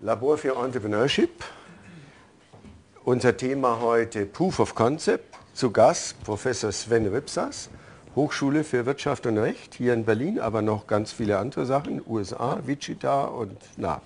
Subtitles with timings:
[0.00, 1.44] Labor für Entrepreneurship.
[3.04, 5.34] Unser Thema heute Proof of Concept.
[5.54, 7.70] Zu Gast Professor Sven Ripsas,
[8.16, 12.58] Hochschule für Wirtschaft und Recht hier in Berlin, aber noch ganz viele andere Sachen, USA,
[12.66, 14.02] Wichita und na.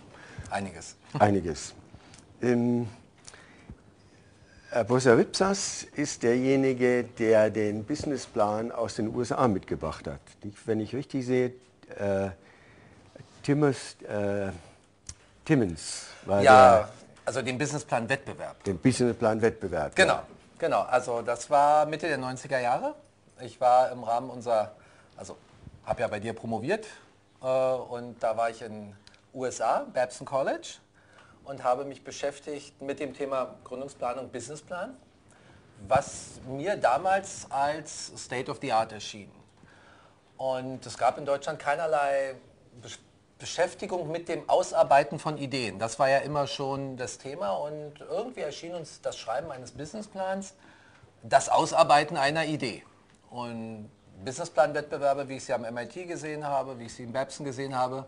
[0.50, 0.95] Einiges.
[1.19, 1.75] Einiges.
[2.43, 2.87] Ähm,
[4.71, 10.21] Professor Ripsas ist derjenige, der den Businessplan aus den USA mitgebracht hat.
[10.67, 11.54] Wenn ich richtig sehe,
[11.99, 12.29] äh,
[13.43, 14.50] Timmons, äh,
[15.46, 16.89] Timmons war ja, der,
[17.25, 18.63] also den Businessplan-Wettbewerb.
[18.64, 19.96] Den Businessplan-Wettbewerb.
[19.96, 20.27] Genau, ja.
[20.58, 20.82] genau.
[20.82, 22.94] Also das war Mitte der 90er Jahre.
[23.41, 24.72] Ich war im Rahmen unserer,
[25.16, 25.39] also
[25.86, 26.86] habe ja bei dir promoviert
[27.41, 28.94] äh, und da war ich in
[29.32, 30.75] USA, Babson College
[31.48, 34.94] und habe mich beschäftigt mit dem Thema Gründungsplanung, Businessplan,
[35.88, 39.30] was mir damals als State of the Art erschien.
[40.36, 42.34] Und es gab in Deutschland keinerlei
[43.38, 45.78] Beschäftigung mit dem Ausarbeiten von Ideen.
[45.78, 50.55] Das war ja immer schon das Thema und irgendwie erschien uns das Schreiben eines Businessplans
[51.22, 52.84] das Ausarbeiten einer Idee.
[53.30, 53.90] Und
[54.24, 58.06] Businessplan-Wettbewerbe, wie ich sie am MIT gesehen habe, wie ich sie in Babson gesehen habe,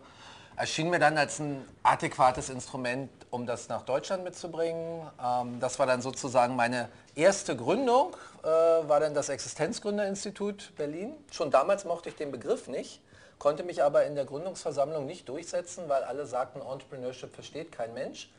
[0.61, 5.01] erschien mir dann als ein adäquates Instrument, um das nach Deutschland mitzubringen.
[5.19, 11.15] Ähm, das war dann sozusagen meine erste Gründung, äh, war dann das Existenzgründerinstitut Berlin.
[11.31, 13.01] Schon damals mochte ich den Begriff nicht,
[13.39, 18.29] konnte mich aber in der Gründungsversammlung nicht durchsetzen, weil alle sagten, Entrepreneurship versteht kein Mensch.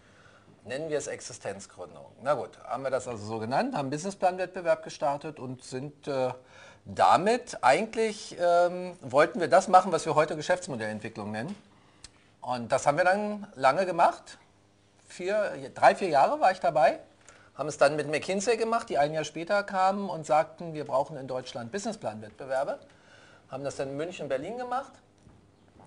[0.65, 2.07] Nennen wir es Existenzgründung.
[2.23, 6.31] Na gut, haben wir das also so genannt, haben Businessplan-Wettbewerb gestartet und sind äh,
[6.85, 11.72] damit eigentlich, ähm, wollten wir das machen, was wir heute Geschäftsmodellentwicklung nennen.
[12.43, 14.39] Und das haben wir dann lange gemacht.
[15.09, 16.99] Vier, drei, vier Jahre war ich dabei.
[17.55, 21.17] Haben es dann mit McKinsey gemacht, die ein Jahr später kamen und sagten, wir brauchen
[21.17, 22.79] in Deutschland Businessplan-Wettbewerbe.
[23.51, 24.93] Haben das dann in München, Berlin gemacht.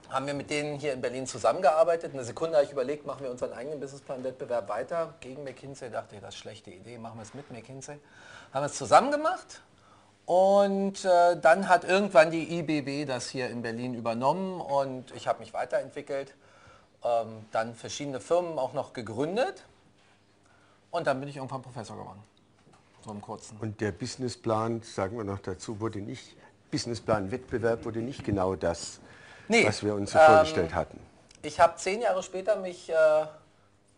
[0.10, 2.14] Haben wir mit denen hier in Berlin zusammengearbeitet.
[2.14, 5.90] Eine Sekunde habe ich überlegt, machen wir unseren eigenen Businessplan-Wettbewerb weiter gegen McKinsey.
[5.90, 8.00] Dachte ich, das ist eine schlechte Idee, machen wir es mit McKinsey.
[8.54, 9.62] Haben es zusammen gemacht
[10.26, 15.40] und äh, dann hat irgendwann die IBB das hier in Berlin übernommen und ich habe
[15.40, 16.34] mich weiterentwickelt,
[17.06, 19.64] ähm, dann verschiedene Firmen auch noch gegründet
[20.92, 22.24] und dann bin ich irgendwann Professor geworden.
[23.04, 23.58] So im Kurzen.
[23.60, 26.36] Und der Businessplan, sagen wir noch dazu, wurde nicht,
[26.72, 29.00] Businessplan-Wettbewerb wurde nicht genau das,
[29.48, 31.00] nee, was wir uns so ähm, vorgestellt hatten.
[31.44, 32.94] Ich habe zehn Jahre später mich äh,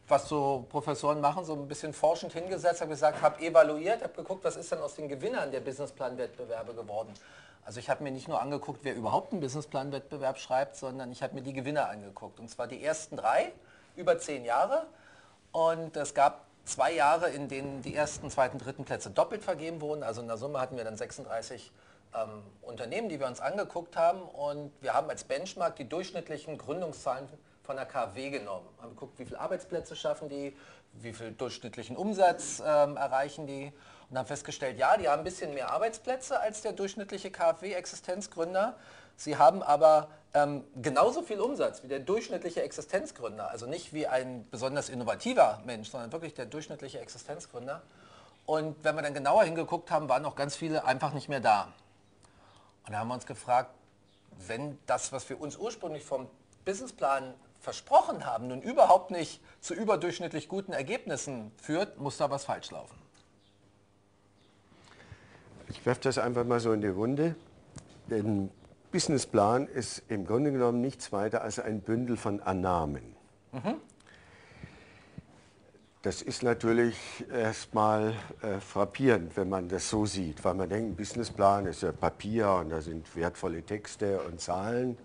[0.08, 4.44] was so Professoren machen, so ein bisschen forschend hingesetzt, habe gesagt, habe evaluiert, habe geguckt,
[4.44, 7.14] was ist denn aus den Gewinnern der Businessplan-Wettbewerbe geworden.
[7.66, 11.36] Also ich habe mir nicht nur angeguckt, wer überhaupt einen Businessplan-Wettbewerb schreibt, sondern ich habe
[11.36, 12.40] mir die Gewinner angeguckt.
[12.40, 13.52] Und zwar die ersten drei,
[13.98, 14.86] über zehn Jahre.
[15.52, 20.04] Und es gab zwei Jahre, in denen die ersten, zweiten, dritten Plätze doppelt vergeben wurden.
[20.04, 21.74] Also in der Summe hatten wir dann 36
[22.16, 24.22] ähm, Unternehmen, die wir uns angeguckt haben.
[24.22, 27.28] Und wir haben als Benchmark die durchschnittlichen Gründungszahlen
[27.68, 28.66] von der KW genommen.
[28.82, 30.56] Haben geguckt, wie viele Arbeitsplätze schaffen die,
[30.94, 33.72] wie viel durchschnittlichen Umsatz ähm, erreichen die
[34.10, 38.78] und haben festgestellt, ja, die haben ein bisschen mehr Arbeitsplätze als der durchschnittliche KfW-Existenzgründer.
[39.18, 43.52] Sie haben aber ähm, genauso viel Umsatz wie der durchschnittliche Existenzgründer.
[43.52, 47.82] Also nicht wie ein besonders innovativer Mensch, sondern wirklich der durchschnittliche Existenzgründer.
[48.46, 51.74] Und wenn wir dann genauer hingeguckt haben, waren noch ganz viele einfach nicht mehr da.
[52.86, 53.72] Und da haben wir uns gefragt,
[54.48, 56.30] wenn das, was wir uns ursprünglich vom
[56.64, 62.72] Businessplan versprochen haben, nun überhaupt nicht zu überdurchschnittlich guten Ergebnissen führt, muss da was falsch
[62.72, 62.98] laufen.
[65.70, 67.36] Ich werfe das einfach mal so in die Runde.
[68.10, 68.24] Der
[68.92, 73.16] Businessplan ist im Grunde genommen nichts weiter als ein Bündel von Annahmen.
[73.52, 73.76] Mhm.
[76.04, 76.96] Das ist natürlich
[77.34, 81.92] erstmal äh, frappierend, wenn man das so sieht, weil man denkt, ein Businessplan ist ja
[81.92, 84.98] Papier und da sind wertvolle Texte und Zahlen.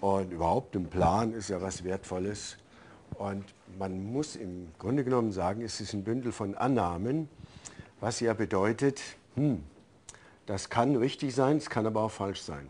[0.00, 2.56] Und überhaupt ein Plan ist ja was Wertvolles.
[3.14, 3.44] Und
[3.78, 7.28] man muss im Grunde genommen sagen, es ist ein Bündel von Annahmen,
[8.00, 9.00] was ja bedeutet,
[9.36, 9.62] hm,
[10.46, 12.68] das kann richtig sein, es kann aber auch falsch sein.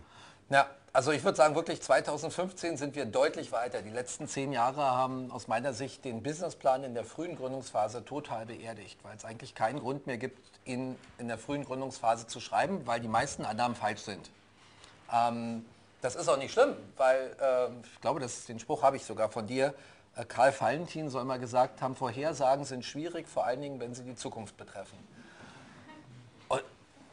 [0.51, 3.83] Ja, also ich würde sagen, wirklich 2015 sind wir deutlich weiter.
[3.83, 8.47] Die letzten zehn Jahre haben aus meiner Sicht den Businessplan in der frühen Gründungsphase total
[8.47, 12.87] beerdigt, weil es eigentlich keinen Grund mehr gibt, ihn in der frühen Gründungsphase zu schreiben,
[12.87, 14.31] weil die meisten Annahmen falsch sind.
[15.13, 15.67] Ähm,
[16.07, 19.29] das ist auch nicht schlimm, weil äh, ich glaube, das, den Spruch habe ich sogar
[19.29, 19.75] von dir.
[20.15, 24.05] Äh, Karl Valentin soll mal gesagt haben, Vorhersagen sind schwierig, vor allen Dingen, wenn sie
[24.05, 24.97] die Zukunft betreffen.
[26.49, 26.63] Und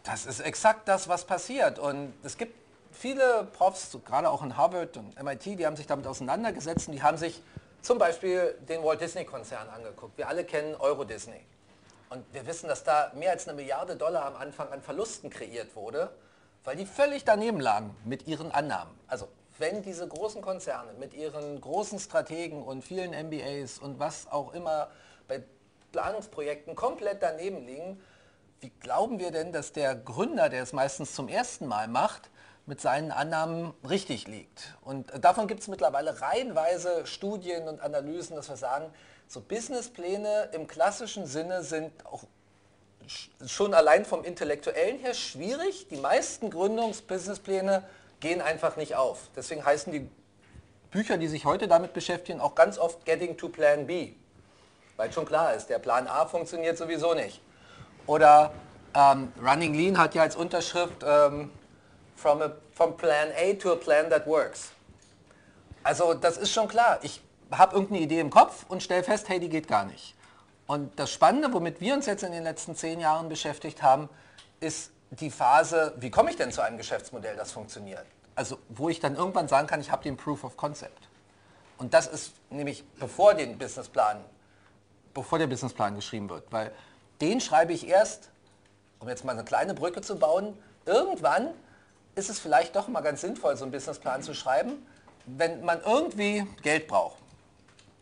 [0.03, 1.79] das ist exakt das, was passiert.
[1.79, 2.53] Und es gibt
[2.91, 7.01] viele Profs, gerade auch in Harvard und MIT, die haben sich damit auseinandergesetzt und die
[7.01, 7.41] haben sich
[7.81, 10.15] zum Beispiel den Walt Disney-Konzern angeguckt.
[10.19, 11.43] Wir alle kennen Euro Disney.
[12.11, 15.75] Und wir wissen, dass da mehr als eine Milliarde Dollar am Anfang an Verlusten kreiert
[15.75, 16.11] wurde
[16.63, 18.93] weil die völlig daneben lagen mit ihren Annahmen.
[19.07, 19.27] Also
[19.57, 24.89] wenn diese großen Konzerne mit ihren großen Strategen und vielen MBAs und was auch immer
[25.27, 25.43] bei
[25.91, 28.01] Planungsprojekten komplett daneben liegen,
[28.61, 32.29] wie glauben wir denn, dass der Gründer, der es meistens zum ersten Mal macht,
[32.65, 34.77] mit seinen Annahmen richtig liegt?
[34.81, 38.91] Und davon gibt es mittlerweile reihenweise Studien und Analysen, dass wir sagen,
[39.27, 42.23] so Businesspläne im klassischen Sinne sind auch
[43.45, 45.87] schon allein vom Intellektuellen her schwierig.
[45.89, 47.83] Die meisten Gründungsbusinesspläne
[48.19, 49.29] gehen einfach nicht auf.
[49.35, 50.09] Deswegen heißen die
[50.91, 54.13] Bücher, die sich heute damit beschäftigen, auch ganz oft Getting to Plan B.
[54.95, 57.41] Weil schon klar ist, der Plan A funktioniert sowieso nicht.
[58.05, 58.53] Oder
[58.93, 61.49] ähm, Running Lean hat ja als Unterschrift ähm,
[62.15, 64.71] from, a, from Plan A to a Plan that works.
[65.83, 66.99] Also das ist schon klar.
[67.01, 67.21] Ich
[67.51, 70.15] habe irgendeine Idee im Kopf und stelle fest, hey, die geht gar nicht.
[70.73, 74.09] Und das Spannende, womit wir uns jetzt in den letzten zehn Jahren beschäftigt haben,
[74.59, 78.03] ist die Phase, wie komme ich denn zu einem Geschäftsmodell, das funktioniert?
[78.33, 80.97] Also wo ich dann irgendwann sagen kann, ich habe den Proof of Concept.
[81.77, 84.25] Und das ist nämlich bevor den Businessplan,
[85.13, 86.71] bevor der Businessplan geschrieben wird, weil
[87.21, 88.31] den schreibe ich erst,
[88.97, 91.49] um jetzt mal eine kleine Brücke zu bauen, irgendwann
[92.15, 94.83] ist es vielleicht doch mal ganz sinnvoll, so einen Businessplan zu schreiben,
[95.27, 97.19] wenn man irgendwie Geld braucht.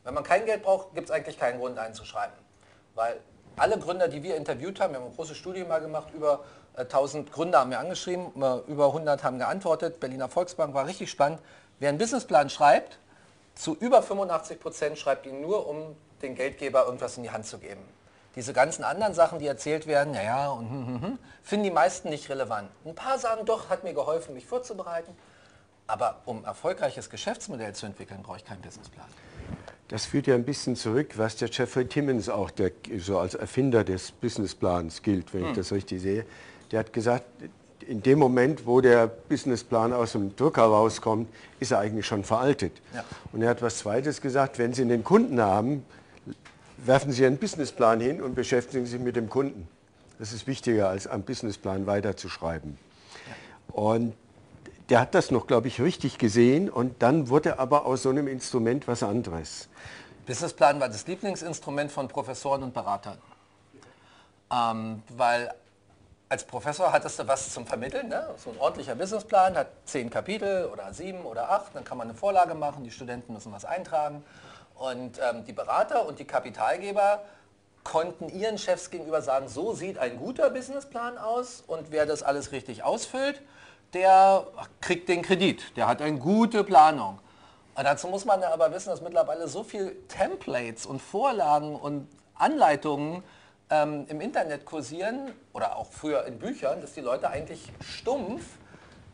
[0.05, 2.40] Wenn man kein Geld braucht, gibt es eigentlich keinen Grund einzuschreiben.
[2.95, 3.19] Weil
[3.55, 6.43] alle Gründer, die wir interviewt haben, wir haben eine große Studie mal gemacht, über
[6.75, 9.99] 1000 äh, Gründer haben wir angeschrieben, äh, über 100 haben geantwortet.
[9.99, 11.39] Berliner Volksbank war richtig spannend.
[11.79, 12.99] Wer einen Businessplan schreibt,
[13.55, 17.57] zu über 85 Prozent schreibt ihn nur, um den Geldgeber irgendwas in die Hand zu
[17.57, 17.81] geben.
[18.35, 21.71] Diese ganzen anderen Sachen, die erzählt werden, ja, ja, und hm, hm, hm, finden die
[21.71, 22.69] meisten nicht relevant.
[22.85, 25.13] Ein paar sagen doch, hat mir geholfen, mich vorzubereiten.
[25.87, 29.07] Aber um erfolgreiches Geschäftsmodell zu entwickeln, brauche ich keinen Businessplan.
[29.91, 33.83] Das führt ja ein bisschen zurück, was der Jeffrey Timmons auch der, so als Erfinder
[33.83, 35.49] des Businessplans gilt, wenn hm.
[35.49, 36.25] ich das richtig sehe.
[36.71, 37.25] Der hat gesagt,
[37.85, 41.27] in dem Moment, wo der Businessplan aus dem Drucker rauskommt,
[41.59, 42.71] ist er eigentlich schon veraltet.
[42.93, 43.03] Ja.
[43.33, 45.83] Und er hat was Zweites gesagt, wenn Sie einen Kunden haben,
[46.77, 49.67] werfen Sie einen Businessplan hin und beschäftigen sich mit dem Kunden.
[50.19, 52.77] Das ist wichtiger, als am Businessplan weiterzuschreiben.
[53.73, 54.13] Und
[54.91, 58.27] der hat das noch, glaube ich, richtig gesehen und dann wurde aber aus so einem
[58.27, 59.69] Instrument was anderes.
[60.25, 63.17] Businessplan war das Lieblingsinstrument von Professoren und Beratern.
[64.53, 65.53] Ähm, weil
[66.27, 68.09] als Professor hattest du was zum Vermitteln.
[68.09, 68.35] Ne?
[68.35, 71.73] So ein ordentlicher Businessplan hat zehn Kapitel oder sieben oder acht.
[71.73, 74.25] Dann kann man eine Vorlage machen, die Studenten müssen was eintragen.
[74.75, 77.21] Und ähm, die Berater und die Kapitalgeber
[77.85, 82.51] konnten ihren Chefs gegenüber sagen, so sieht ein guter Businessplan aus und wer das alles
[82.51, 83.41] richtig ausfüllt,
[83.93, 84.47] der
[84.79, 87.19] kriegt den Kredit, der hat eine gute Planung.
[87.75, 93.23] Und dazu muss man aber wissen, dass mittlerweile so viele Templates und Vorlagen und Anleitungen
[93.69, 98.43] ähm, im Internet kursieren oder auch früher in Büchern, dass die Leute eigentlich stumpf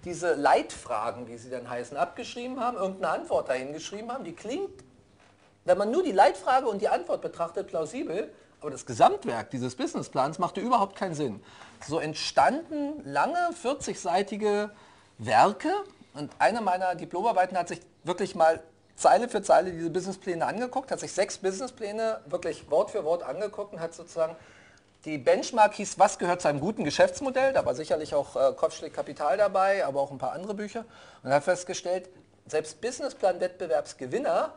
[0.04, 4.84] diese Leitfragen, wie sie dann heißen, abgeschrieben haben, irgendeine Antwort dahin geschrieben haben, die klingt,
[5.66, 8.32] wenn man nur die Leitfrage und die Antwort betrachtet, plausibel,
[8.62, 11.44] aber das Gesamtwerk dieses Businessplans machte überhaupt keinen Sinn.
[11.86, 14.70] So entstanden lange 40-seitige
[15.18, 15.70] Werke
[16.14, 18.62] und eine meiner Diplomarbeiten hat sich wirklich mal
[18.96, 23.74] Zeile für Zeile diese Businesspläne angeguckt, hat sich sechs Businesspläne wirklich Wort für Wort angeguckt
[23.74, 24.36] und hat sozusagen
[25.06, 27.54] die Benchmark hieß, was gehört zu einem guten Geschäftsmodell?
[27.54, 30.84] Da war sicherlich auch äh, Kopfschläg Kapital dabei, aber auch ein paar andere Bücher.
[31.24, 32.10] Und hat festgestellt,
[32.48, 34.54] selbst Businessplan-Wettbewerbsgewinner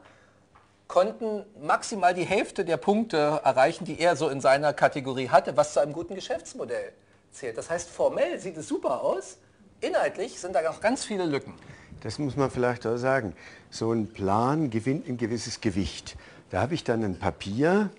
[0.88, 5.74] konnten maximal die Hälfte der Punkte erreichen, die er so in seiner Kategorie hatte, was
[5.74, 6.92] zu einem guten Geschäftsmodell
[7.32, 7.56] zählt.
[7.58, 9.38] Das heißt, formell sieht es super aus,
[9.80, 11.54] inhaltlich sind da noch ganz viele Lücken.
[12.02, 13.34] Das muss man vielleicht auch sagen.
[13.70, 16.16] So ein Plan gewinnt ein gewisses Gewicht.
[16.50, 17.90] Da habe ich dann ein Papier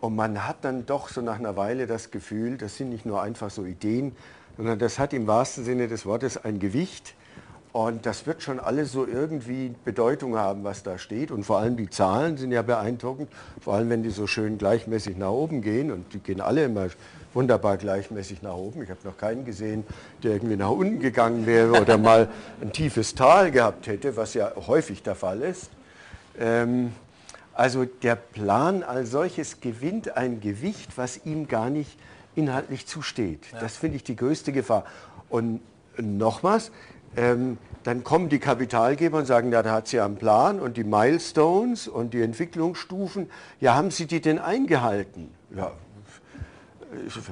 [0.00, 3.22] und man hat dann doch so nach einer Weile das Gefühl, das sind nicht nur
[3.22, 4.16] einfach so Ideen,
[4.56, 7.14] sondern das hat im wahrsten Sinne des Wortes ein Gewicht.
[7.72, 11.30] Und das wird schon alles so irgendwie Bedeutung haben, was da steht.
[11.30, 15.16] Und vor allem die Zahlen sind ja beeindruckend, vor allem wenn die so schön gleichmäßig
[15.16, 15.90] nach oben gehen.
[15.90, 16.88] Und die gehen alle immer
[17.34, 18.82] wunderbar gleichmäßig nach oben.
[18.82, 19.84] Ich habe noch keinen gesehen,
[20.22, 22.28] der irgendwie nach unten gegangen wäre oder mal
[22.60, 25.70] ein tiefes Tal gehabt hätte, was ja häufig der Fall ist.
[26.38, 26.92] Ähm,
[27.54, 31.98] also der Plan als solches gewinnt ein Gewicht, was ihm gar nicht
[32.34, 33.40] inhaltlich zusteht.
[33.52, 33.60] Ja.
[33.60, 34.84] Das finde ich die größte Gefahr.
[35.28, 35.60] Und
[35.98, 36.72] nochmals,
[37.16, 40.76] ähm, dann kommen die Kapitalgeber und sagen, ja, da hat sie ja einen Plan und
[40.76, 43.28] die Milestones und die Entwicklungsstufen.
[43.60, 45.30] Ja, haben Sie die denn eingehalten?
[45.54, 45.72] Ja,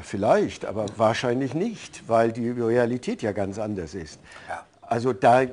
[0.03, 4.21] vielleicht, aber wahrscheinlich nicht, weil die Realität ja ganz anders ist.
[4.49, 4.65] Ja.
[4.83, 5.51] Also da äh,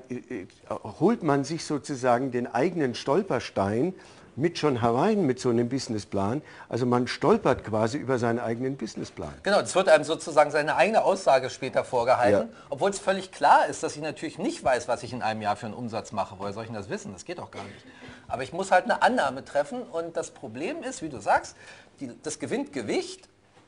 [0.99, 3.93] holt man sich sozusagen den eigenen Stolperstein,
[4.37, 6.41] mit schon herein mit so einem Businessplan.
[6.69, 9.33] Also man stolpert quasi über seinen eigenen Businessplan.
[9.43, 12.57] Genau, das wird einem sozusagen seine eigene Aussage später vorgehalten, ja.
[12.69, 15.55] obwohl es völlig klar ist, dass ich natürlich nicht weiß, was ich in einem Jahr
[15.55, 16.35] für einen Umsatz mache.
[16.37, 17.13] Woher soll ich denn das wissen?
[17.13, 17.83] Das geht doch gar nicht.
[18.27, 21.55] Aber ich muss halt eine Annahme treffen und das Problem ist, wie du sagst,
[21.99, 23.27] die, das gewinnt Gewicht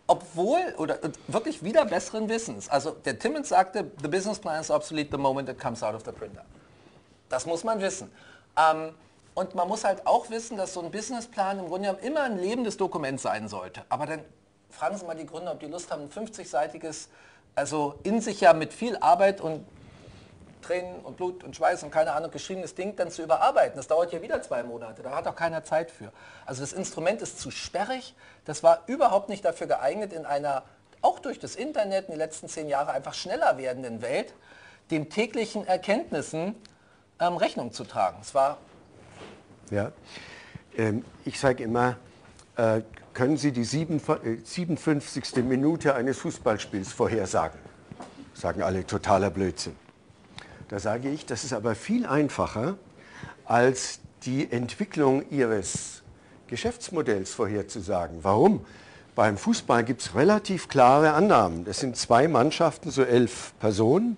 [0.10, 0.98] obwohl oder
[1.28, 2.68] wirklich wieder besseren Wissens.
[2.68, 6.04] Also der Timmons sagte, the business plan is obsolete the moment it comes out of
[6.04, 6.44] the printer.
[7.30, 8.12] Das muss man wissen.
[8.58, 8.94] Ähm,
[9.36, 12.40] und man muss halt auch wissen, dass so ein Businessplan im Grunde genommen immer ein
[12.40, 13.86] lebendes Dokument sein sollte.
[13.88, 14.22] Aber dann
[14.72, 17.10] fragen Sie mal die Gründer, ob die Lust haben, ein 50-seitiges,
[17.54, 19.64] also in sich ja mit viel Arbeit und
[20.62, 23.78] Tränen und Blut und Schweiß und keine Ahnung geschriebenes Ding dann zu überarbeiten.
[23.78, 26.12] Das dauert ja wieder zwei Monate, da hat auch keiner Zeit für.
[26.46, 30.64] Also das Instrument ist zu sperrig, das war überhaupt nicht dafür geeignet, in einer,
[31.02, 34.34] auch durch das Internet in den letzten zehn Jahren einfach schneller werdenden Welt,
[34.92, 36.56] den täglichen Erkenntnissen
[37.20, 38.18] ähm, Rechnung zu tragen.
[38.22, 38.58] Es war
[39.72, 39.92] ja.
[40.76, 41.98] Ähm, ich sage immer,
[42.56, 42.82] äh,
[43.14, 45.44] können Sie die sieben, äh, 57.
[45.44, 47.60] Minute eines Fußballspiels vorhersagen?
[48.34, 49.76] Sagen alle, totaler Blödsinn.
[50.70, 52.78] Da sage ich, das ist aber viel einfacher,
[53.44, 56.04] als die Entwicklung Ihres
[56.46, 58.20] Geschäftsmodells vorherzusagen.
[58.24, 58.64] Warum?
[59.16, 61.66] Beim Fußball gibt es relativ klare Annahmen.
[61.66, 64.18] Das sind zwei Mannschaften, so elf Personen.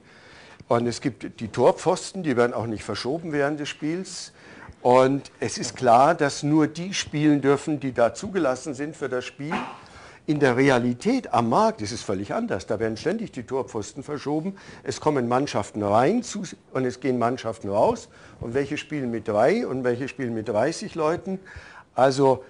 [0.67, 4.33] Und es gibt die Torpfosten, die werden auch nicht verschoben während des Spiels.
[4.81, 9.23] Und es ist klar, dass nur die spielen dürfen, die da zugelassen sind für das
[9.23, 9.53] Spiel.
[10.31, 12.65] In der Realität am Markt ist es völlig anders.
[12.65, 14.55] Da werden ständig die Torpfosten verschoben.
[14.81, 16.23] Es kommen Mannschaften rein
[16.71, 18.07] und es gehen Mannschaften raus.
[18.39, 21.37] Und welche spielen mit drei und welche spielen mit 30 Leuten.
[21.95, 22.45] Also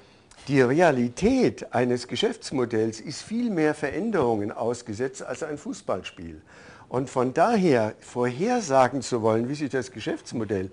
[0.47, 6.39] die Realität eines Geschäftsmodells ist viel mehr Veränderungen ausgesetzt als ein Fußballspiel.
[6.87, 10.69] Und von daher vorhersagen zu wollen, wie sich das Geschäftsmodell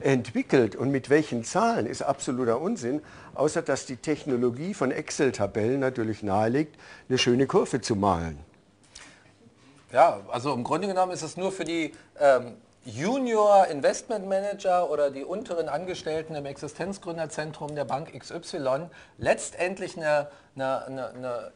[0.00, 3.02] entwickelt und mit welchen Zahlen ist absoluter Unsinn,
[3.34, 6.76] außer dass die Technologie von Excel-Tabellen natürlich nahelegt,
[7.08, 8.38] eine schöne Kurve zu malen.
[9.92, 12.54] Ja, also im Grunde genommen ist es nur für die ähm,
[12.84, 18.88] Junior Investment Manager oder die unteren Angestellten im Existenzgründerzentrum der Bank XY
[19.18, 20.28] letztendlich eine,
[20.60, 21.52] eine, eine, eine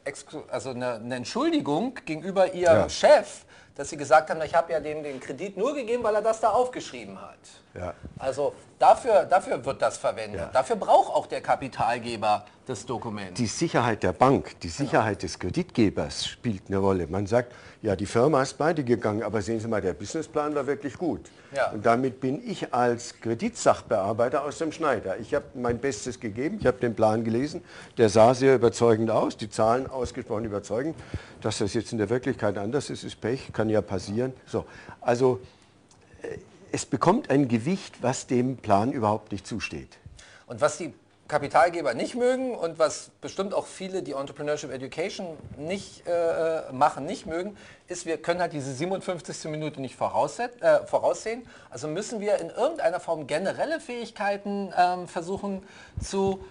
[0.49, 2.89] also eine, Entschuldigung gegenüber ihrem ja.
[2.89, 3.45] Chef,
[3.75, 6.39] dass sie gesagt haben, ich habe ja dem den Kredit nur gegeben, weil er das
[6.39, 7.39] da aufgeschrieben hat.
[7.73, 7.93] Ja.
[8.17, 10.41] Also dafür, dafür wird das verwendet.
[10.41, 10.49] Ja.
[10.51, 13.37] Dafür braucht auch der Kapitalgeber das Dokument.
[13.37, 15.21] Die Sicherheit der Bank, die Sicherheit genau.
[15.21, 17.05] des Kreditgebers spielt eine Rolle.
[17.07, 20.65] Man sagt, ja, die Firma ist beide gegangen, aber sehen Sie mal, der Businessplan war
[20.65, 21.29] wirklich gut.
[21.55, 21.71] Ja.
[21.71, 25.17] Und damit bin ich als Kreditsachbearbeiter aus dem Schneider.
[25.19, 27.63] Ich habe mein Bestes gegeben, ich habe den Plan gelesen,
[27.97, 30.95] der sah sehr überzeugend aus, die Zahlen ausgesprochen überzeugend.
[31.41, 34.33] Dass das jetzt in der Wirklichkeit anders ist, ist Pech, kann ja passieren.
[34.45, 34.65] So,
[35.01, 35.39] also
[36.21, 36.37] äh,
[36.71, 39.97] es bekommt ein Gewicht, was dem Plan überhaupt nicht zusteht.
[40.47, 40.93] Und was die
[41.27, 45.25] Kapitalgeber nicht mögen und was bestimmt auch viele, die Entrepreneurship Education
[45.57, 49.45] nicht äh, machen, nicht mögen, ist, wir können halt diese 57.
[49.45, 51.47] Minute nicht äh, voraussehen.
[51.71, 55.63] Also müssen wir in irgendeiner Form generelle Fähigkeiten ähm, versuchen
[55.99, 56.45] zu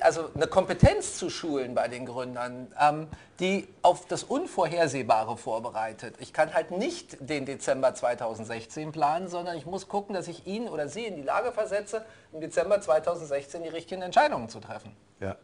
[0.00, 3.08] also eine Kompetenz zu schulen bei den Gründern, ähm,
[3.40, 6.14] die auf das Unvorhersehbare vorbereitet.
[6.20, 10.68] Ich kann halt nicht den Dezember 2016 planen, sondern ich muss gucken, dass ich ihn
[10.68, 14.92] oder sie in die Lage versetze, im Dezember 2016 die richtigen Entscheidungen zu treffen.
[15.20, 15.36] Ja,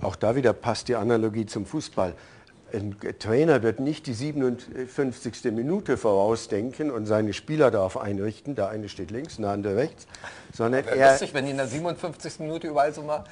[0.00, 2.14] auch da wieder passt die Analogie zum Fußball.
[2.72, 5.52] Ein Trainer wird nicht die 57.
[5.52, 10.06] Minute vorausdenken und seine Spieler darauf einrichten, der eine steht links, der andere rechts,
[10.52, 11.10] sondern er...
[11.10, 12.40] lustig, wenn die in der 57.
[12.40, 13.24] Minute überall so mal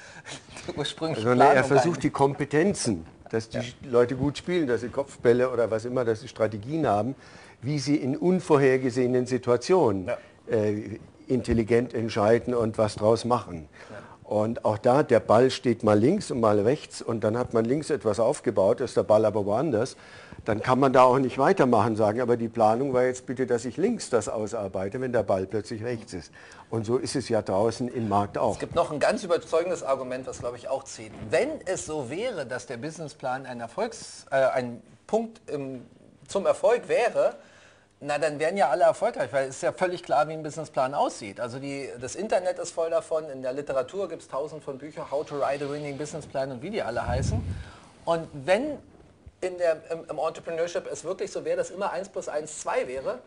[0.68, 2.02] die ursprüngliche Sondern er versucht rein.
[2.02, 3.64] die Kompetenzen, dass die ja.
[3.90, 7.14] Leute gut spielen, dass sie Kopfbälle oder was immer, dass sie Strategien haben,
[7.62, 10.18] wie sie in unvorhergesehenen Situationen ja.
[10.50, 13.68] äh, intelligent entscheiden und was draus machen.
[14.30, 17.64] Und auch da, der Ball steht mal links und mal rechts und dann hat man
[17.64, 19.96] links etwas aufgebaut, ist der Ball aber woanders.
[20.44, 23.64] Dann kann man da auch nicht weitermachen, sagen, aber die Planung war jetzt bitte, dass
[23.64, 26.30] ich links das ausarbeite, wenn der Ball plötzlich rechts ist.
[26.70, 28.52] Und so ist es ja draußen im Markt auch.
[28.52, 31.10] Es gibt noch ein ganz überzeugendes Argument, was glaube ich auch zieht.
[31.28, 35.82] Wenn es so wäre, dass der Businessplan ein, Erfolgs, äh, ein Punkt im,
[36.28, 37.34] zum Erfolg wäre,
[38.02, 40.94] na, dann wären ja alle erfolgreich, weil es ist ja völlig klar, wie ein Businessplan
[40.94, 41.38] aussieht.
[41.38, 45.10] Also die, das Internet ist voll davon, in der Literatur gibt es tausend von Büchern,
[45.10, 47.42] How to Write a Winning Business Plan und wie die alle heißen.
[48.06, 48.78] Und wenn
[49.42, 52.88] in der, im, im Entrepreneurship es wirklich so wäre, dass immer 1 plus 1 2
[52.88, 53.18] wäre,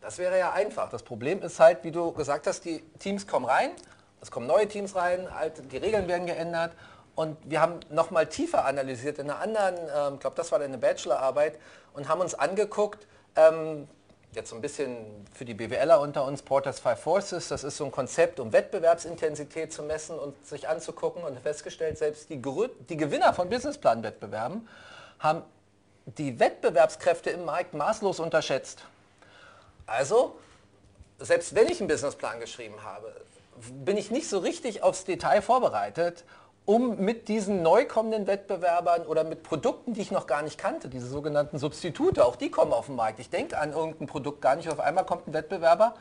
[0.00, 0.88] das wäre ja einfach.
[0.88, 3.70] Das Problem ist halt, wie du gesagt hast, die Teams kommen rein,
[4.20, 5.26] es kommen neue Teams rein,
[5.72, 6.72] die Regeln werden geändert
[7.16, 10.78] und wir haben nochmal tiefer analysiert in einer anderen, ich ähm, glaube, das war eine
[10.78, 11.58] Bachelorarbeit
[11.92, 13.88] und haben uns angeguckt, ähm,
[14.34, 14.96] jetzt so ein bisschen
[15.34, 19.72] für die BWLer unter uns, Porters Five Forces, das ist so ein Konzept, um Wettbewerbsintensität
[19.72, 22.40] zu messen und sich anzugucken und festgestellt, selbst die,
[22.88, 24.68] die Gewinner von Businessplan-Wettbewerben
[25.18, 25.42] haben
[26.06, 28.82] die Wettbewerbskräfte im Markt maßlos unterschätzt.
[29.86, 30.36] Also,
[31.18, 33.14] selbst wenn ich einen Businessplan geschrieben habe,
[33.84, 36.24] bin ich nicht so richtig aufs Detail vorbereitet
[36.64, 40.88] um mit diesen neu kommenden Wettbewerbern oder mit Produkten, die ich noch gar nicht kannte,
[40.88, 43.18] diese sogenannten Substitute, auch die kommen auf den Markt.
[43.18, 45.94] Ich denke an irgendein Produkt gar nicht, auf einmal kommt ein Wettbewerber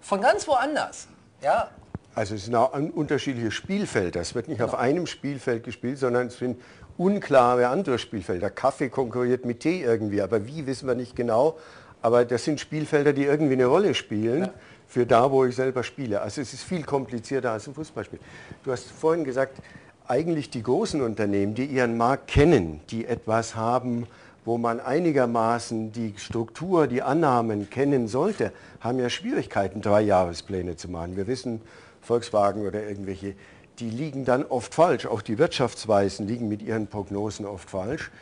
[0.00, 1.06] von ganz woanders.
[1.42, 1.68] Ja?
[2.14, 4.20] Also es sind auch unterschiedliche Spielfelder.
[4.20, 4.72] Es wird nicht genau.
[4.72, 6.60] auf einem Spielfeld gespielt, sondern es sind
[6.96, 8.50] unklare andere Spielfelder.
[8.50, 11.56] Kaffee konkurriert mit Tee irgendwie, aber wie wissen wir nicht genau.
[12.02, 14.42] Aber das sind Spielfelder, die irgendwie eine Rolle spielen.
[14.42, 14.52] Ja
[14.94, 16.20] für da, wo ich selber spiele.
[16.20, 18.20] Also es ist viel komplizierter als ein Fußballspiel.
[18.62, 19.58] Du hast vorhin gesagt,
[20.06, 24.06] eigentlich die großen Unternehmen, die ihren Markt kennen, die etwas haben,
[24.44, 30.88] wo man einigermaßen die Struktur, die Annahmen kennen sollte, haben ja Schwierigkeiten, drei Jahrespläne zu
[30.88, 31.16] machen.
[31.16, 31.60] Wir wissen,
[32.00, 33.34] Volkswagen oder irgendwelche,
[33.80, 35.06] die liegen dann oft falsch.
[35.06, 38.12] Auch die Wirtschaftsweisen liegen mit ihren Prognosen oft falsch.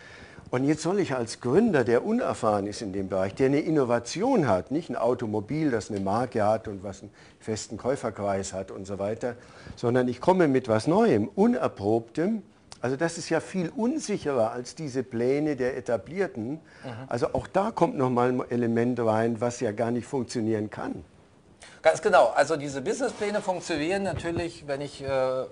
[0.53, 4.49] Und jetzt soll ich als Gründer, der unerfahren ist in dem Bereich, der eine Innovation
[4.49, 8.87] hat, nicht ein Automobil, das eine Marke hat und was einen festen Käuferkreis hat und
[8.87, 9.37] so weiter,
[9.77, 12.43] sondern ich komme mit was Neuem, Unerprobtem.
[12.83, 16.51] Also das ist ja viel unsicherer als diese Pläne der Etablierten.
[16.51, 16.61] Mhm.
[17.09, 21.03] Also auch da kommt nochmal ein Element rein, was ja gar nicht funktionieren kann.
[21.81, 22.27] Ganz genau.
[22.37, 25.47] Also diese Businesspläne funktionieren natürlich, wenn ich äh,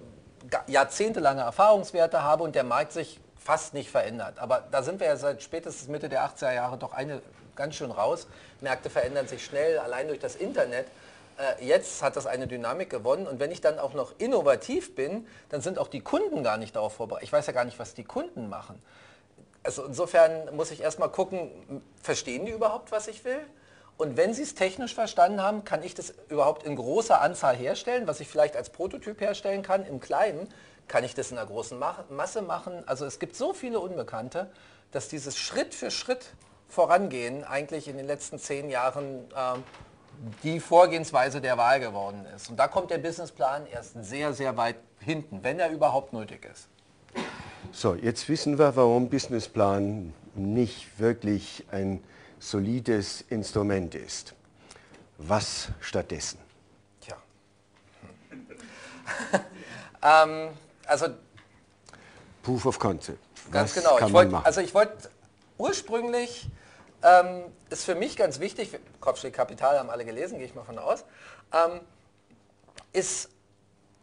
[0.66, 4.39] jahrzehntelange Erfahrungswerte habe und der Markt sich fast nicht verändert.
[4.39, 7.23] Aber da sind wir ja seit spätestens Mitte der 80er Jahre doch eine
[7.57, 8.27] ganz schön raus.
[8.61, 10.87] Märkte verändern sich schnell, allein durch das Internet.
[11.39, 15.27] Äh, jetzt hat das eine Dynamik gewonnen und wenn ich dann auch noch innovativ bin,
[15.49, 17.27] dann sind auch die Kunden gar nicht darauf vorbereitet.
[17.27, 18.81] Ich weiß ja gar nicht, was die Kunden machen.
[19.63, 23.41] Also insofern muss ich erstmal gucken, verstehen die überhaupt, was ich will?
[23.99, 28.07] Und wenn sie es technisch verstanden haben, kann ich das überhaupt in großer Anzahl herstellen,
[28.07, 30.49] was ich vielleicht als Prototyp herstellen kann, im Kleinen.
[30.91, 32.83] Kann ich das in einer großen Masse machen?
[32.87, 34.51] Also es gibt so viele Unbekannte,
[34.91, 36.35] dass dieses Schritt für Schritt
[36.69, 39.63] Vorangehen eigentlich in den letzten zehn Jahren ähm,
[40.43, 42.50] die Vorgehensweise der Wahl geworden ist.
[42.50, 46.67] Und da kommt der Businessplan erst sehr, sehr weit hinten, wenn er überhaupt nötig ist.
[47.71, 52.03] So, jetzt wissen wir, warum Businessplan nicht wirklich ein
[52.41, 54.35] solides Instrument ist.
[55.19, 56.41] Was stattdessen?
[57.00, 57.17] Tja.
[60.25, 60.49] ähm,
[60.91, 61.09] also
[62.43, 63.19] Proof of Concept.
[63.50, 63.99] Ganz Was genau.
[63.99, 65.11] Ich wollt, also ich wollte
[65.59, 66.49] ursprünglich
[67.03, 70.79] ähm, ist für mich ganz wichtig, Kopfschläg Kapital haben alle gelesen, gehe ich mal von
[70.79, 71.05] aus,
[71.53, 71.81] ähm,
[72.93, 73.31] ist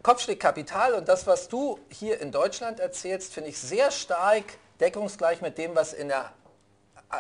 [0.02, 4.46] Kopfschläg Kapital und das, was du hier in Deutschland erzählst, finde ich sehr stark
[4.80, 6.32] deckungsgleich mit dem, was in der,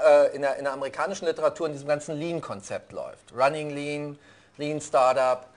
[0.05, 3.33] äh, in der, in der amerikanischen Literatur in diesem ganzen Lean-Konzept läuft.
[3.35, 4.19] Running Lean,
[4.57, 5.47] Lean Startup,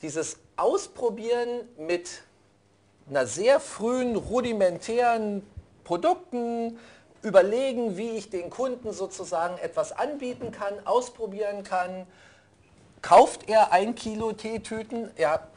[0.00, 2.22] dieses Ausprobieren mit
[3.08, 5.46] einer sehr frühen, rudimentären
[5.84, 6.78] Produkten,
[7.22, 12.06] überlegen, wie ich den Kunden sozusagen etwas anbieten kann, ausprobieren kann.
[13.02, 15.10] Kauft er ein Kilo Teetüten?
[15.18, 15.48] Ja,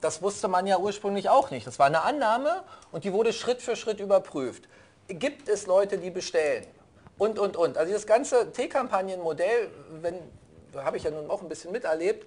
[0.00, 1.66] das wusste man ja ursprünglich auch nicht.
[1.66, 2.62] Das war eine Annahme
[2.92, 4.68] und die wurde Schritt für Schritt überprüft.
[5.08, 6.66] Gibt es Leute, die bestellen?
[7.16, 7.78] Und, und, und.
[7.78, 9.70] Also das ganze Teekampagnenmodell,
[10.02, 10.18] wenn,
[10.76, 12.26] habe ich ja nun auch ein bisschen miterlebt,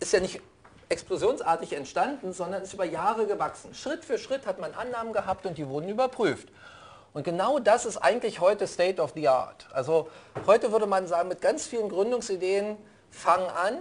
[0.00, 0.40] ist ja nicht
[0.88, 3.74] explosionsartig entstanden, sondern ist über Jahre gewachsen.
[3.74, 6.48] Schritt für Schritt hat man Annahmen gehabt und die wurden überprüft.
[7.12, 9.66] Und genau das ist eigentlich heute State of the Art.
[9.72, 10.08] Also
[10.46, 12.76] heute würde man sagen, mit ganz vielen Gründungsideen,
[13.10, 13.78] fang an,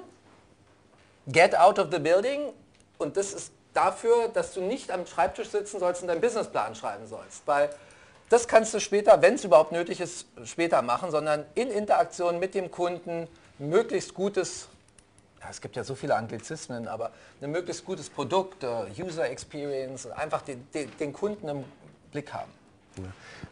[1.28, 2.54] get out of the building
[2.98, 7.08] und das ist dafür, dass du nicht am Schreibtisch sitzen sollst und deinen Businessplan schreiben
[7.08, 7.46] sollst.
[7.46, 7.70] Weil
[8.30, 12.56] das kannst du später, wenn es überhaupt nötig ist, später machen, sondern in Interaktion mit
[12.56, 13.28] dem Kunden
[13.60, 14.70] möglichst gutes
[15.49, 20.41] es gibt ja so viele Anglizismen, aber ein möglichst gutes Produkt, uh, User Experience, einfach
[20.41, 21.63] den, den, den, Kunden im
[22.12, 22.51] Blick haben.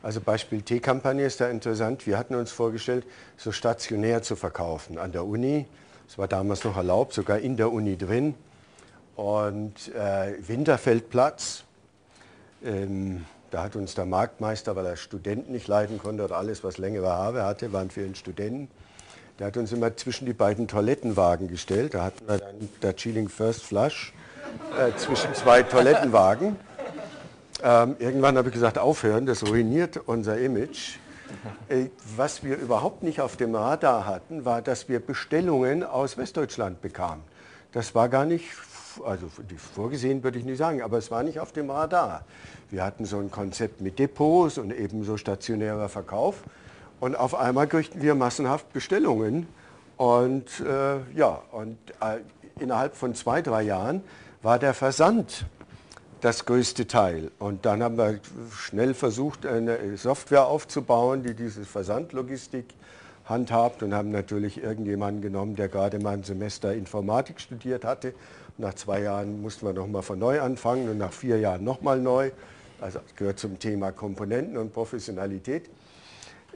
[0.01, 2.07] Also Beispiel T-Kampagne ist da interessant.
[2.07, 3.05] Wir hatten uns vorgestellt,
[3.37, 5.65] so stationär zu verkaufen an der Uni.
[6.07, 8.35] Das war damals noch erlaubt, sogar in der Uni drin.
[9.15, 11.63] Und äh, Winterfeldplatz,
[12.63, 16.77] ähm, da hat uns der Marktmeister, weil er Studenten nicht leiten konnte oder alles, was
[16.77, 18.69] längere Haare hatte, waren für ihn Studenten.
[19.39, 21.95] Der hat uns immer zwischen die beiden Toilettenwagen gestellt.
[21.95, 24.13] Da hatten wir dann der Chilling First Flush
[24.79, 26.55] äh, zwischen zwei Toilettenwagen.
[27.63, 30.97] Ähm, irgendwann habe ich gesagt, aufhören, das ruiniert unser Image.
[31.67, 36.81] Äh, was wir überhaupt nicht auf dem Radar hatten, war, dass wir Bestellungen aus Westdeutschland
[36.81, 37.23] bekamen.
[37.71, 38.45] Das war gar nicht,
[39.03, 39.27] also
[39.73, 42.25] vorgesehen würde ich nicht sagen, aber es war nicht auf dem Radar.
[42.69, 46.43] Wir hatten so ein Konzept mit Depots und eben so stationärer Verkauf.
[47.03, 49.45] Und auf einmal kriegten wir massenhaft Bestellungen
[49.97, 52.19] Und äh, ja, und äh,
[52.61, 54.01] innerhalb von zwei, drei Jahren
[54.41, 55.45] war der Versand
[56.21, 57.29] das größte Teil.
[57.39, 58.21] Und dann haben wir
[58.55, 62.67] schnell versucht, eine Software aufzubauen, die diese Versandlogistik
[63.25, 68.13] handhabt und haben natürlich irgendjemanden genommen, der gerade mal ein Semester Informatik studiert hatte.
[68.57, 72.31] Nach zwei Jahren mussten wir nochmal von neu anfangen und nach vier Jahren nochmal neu.
[72.79, 75.69] Also das gehört zum Thema Komponenten und Professionalität.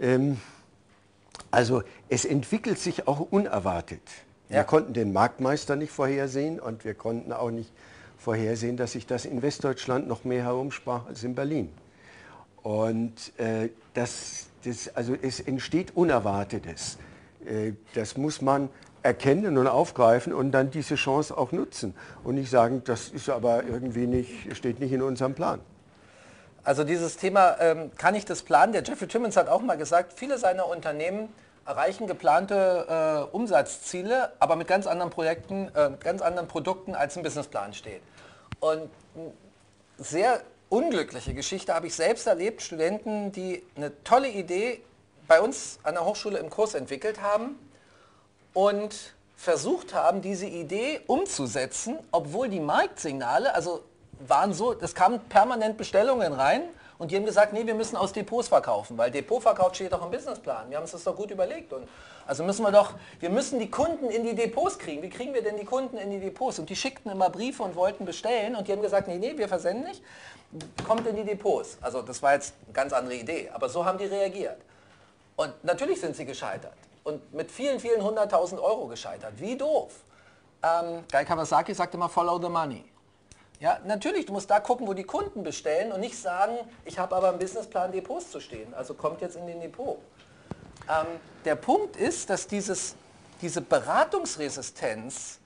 [0.02, 0.38] Ähm,
[1.52, 4.02] also es entwickelt sich auch unerwartet.
[4.50, 4.58] Ja.
[4.58, 7.72] Wir konnten den Marktmeister nicht vorhersehen und wir konnten auch nicht
[8.18, 11.70] vorhersehen, dass sich das in Westdeutschland noch mehr herumsprach als in Berlin.
[12.64, 16.98] Und äh, das, das, also es entsteht Unerwartetes.
[17.46, 18.70] Äh, das muss man
[19.04, 23.64] erkennen und aufgreifen und dann diese Chance auch nutzen und nicht sagen, das ist aber
[23.64, 25.60] irgendwie nicht, steht nicht in unserem Plan.
[26.68, 28.74] Also dieses Thema, ähm, kann ich das planen?
[28.74, 31.34] Der Jeffrey Timmons hat auch mal gesagt, viele seiner Unternehmen
[31.66, 37.24] erreichen geplante äh, Umsatzziele, aber mit ganz anderen Projekten, äh, ganz anderen Produkten als im
[37.24, 38.02] Businessplan steht.
[38.60, 38.90] Und
[39.98, 44.82] sehr unglückliche Geschichte habe ich selbst erlebt, Studenten, die eine tolle Idee
[45.26, 47.58] bei uns an der Hochschule im Kurs entwickelt haben
[48.54, 53.86] und versucht haben, diese Idee umzusetzen, obwohl die Marktsignale, also
[54.20, 56.64] waren so, es kamen permanent Bestellungen rein
[56.98, 60.10] und die haben gesagt, nee, wir müssen aus Depots verkaufen, weil Depotverkauf steht doch im
[60.10, 60.70] Businessplan.
[60.70, 61.72] Wir haben uns das doch gut überlegt.
[61.72, 61.88] Und
[62.26, 65.04] also müssen wir doch, wir müssen die Kunden in die Depots kriegen.
[65.04, 66.58] Wie kriegen wir denn die Kunden in die Depots?
[66.58, 69.48] Und die schickten immer Briefe und wollten bestellen und die haben gesagt, nee, nee, wir
[69.48, 70.02] versenden nicht.
[70.88, 71.78] Kommt in die Depots.
[71.82, 73.52] Also das war jetzt eine ganz andere Idee.
[73.54, 74.58] Aber so haben die reagiert.
[75.36, 76.74] Und natürlich sind sie gescheitert.
[77.04, 79.34] Und mit vielen, vielen hunderttausend Euro gescheitert.
[79.38, 79.94] Wie doof.
[80.64, 82.84] Ähm, Guy Kawasaki sagte immer, follow the money.
[83.60, 86.54] Ja, natürlich, du musst da gucken, wo die Kunden bestellen und nicht sagen,
[86.86, 89.98] ich habe aber im Businessplan Depots zu stehen, also kommt jetzt in den Depot.
[90.88, 91.08] Ähm,
[91.44, 92.96] der Punkt ist, dass dieses,
[93.42, 95.40] diese Beratungsresistenz,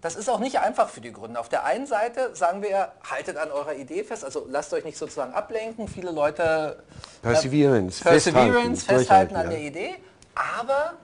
[0.00, 1.40] das ist auch nicht einfach für die Gründer.
[1.40, 4.96] Auf der einen Seite sagen wir, haltet an eurer Idee fest, also lasst euch nicht
[4.96, 5.88] sozusagen ablenken.
[5.88, 6.82] Viele Leute
[7.20, 9.94] Perseverance, äh, Perseverance festhalten, festhalten an der Idee,
[10.34, 10.94] aber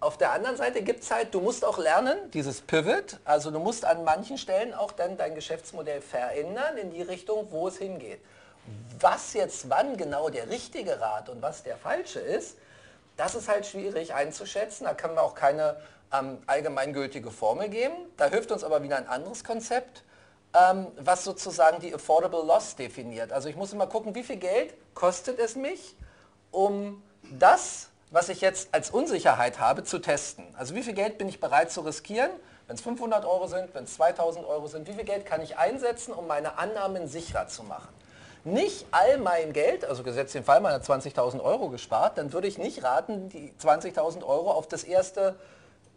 [0.00, 3.58] auf der anderen Seite gibt es halt, du musst auch lernen, dieses Pivot, also du
[3.58, 8.20] musst an manchen Stellen auch dann dein Geschäftsmodell verändern in die Richtung, wo es hingeht.
[9.00, 12.56] Was jetzt wann genau der richtige Rat und was der falsche ist,
[13.16, 14.84] das ist halt schwierig einzuschätzen.
[14.84, 15.76] Da können wir auch keine
[16.12, 17.94] ähm, allgemeingültige Formel geben.
[18.16, 20.04] Da hilft uns aber wieder ein anderes Konzept,
[20.54, 23.32] ähm, was sozusagen die Affordable Loss definiert.
[23.32, 25.96] Also ich muss immer gucken, wie viel Geld kostet es mich,
[26.50, 30.44] um das was ich jetzt als Unsicherheit habe, zu testen.
[30.56, 32.30] Also wie viel Geld bin ich bereit zu riskieren,
[32.66, 35.56] wenn es 500 Euro sind, wenn es 2000 Euro sind, wie viel Geld kann ich
[35.56, 37.88] einsetzen, um meine Annahmen sicherer zu machen.
[38.44, 42.56] Nicht all mein Geld, also gesetzt den Fall, meine 20.000 Euro gespart, dann würde ich
[42.56, 45.34] nicht raten, die 20.000 Euro auf das erste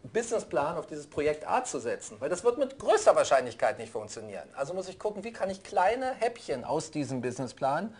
[0.02, 4.48] Businessplan, auf dieses Projekt A zu setzen, weil das wird mit größter Wahrscheinlichkeit nicht funktionieren.
[4.56, 7.94] Also muss ich gucken, wie kann ich kleine Häppchen aus diesem Businessplan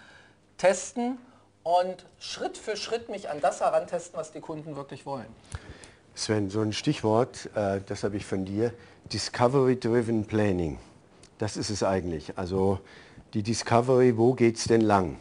[0.59, 1.19] testen
[1.63, 5.27] und Schritt für Schritt mich an das herantesten, was die Kunden wirklich wollen.
[6.15, 8.73] Sven, so ein Stichwort, äh, das habe ich von dir,
[9.13, 10.79] Discovery-Driven Planning.
[11.39, 12.37] Das ist es eigentlich.
[12.39, 12.79] Also
[13.35, 15.19] die Discovery, wo geht es denn lang?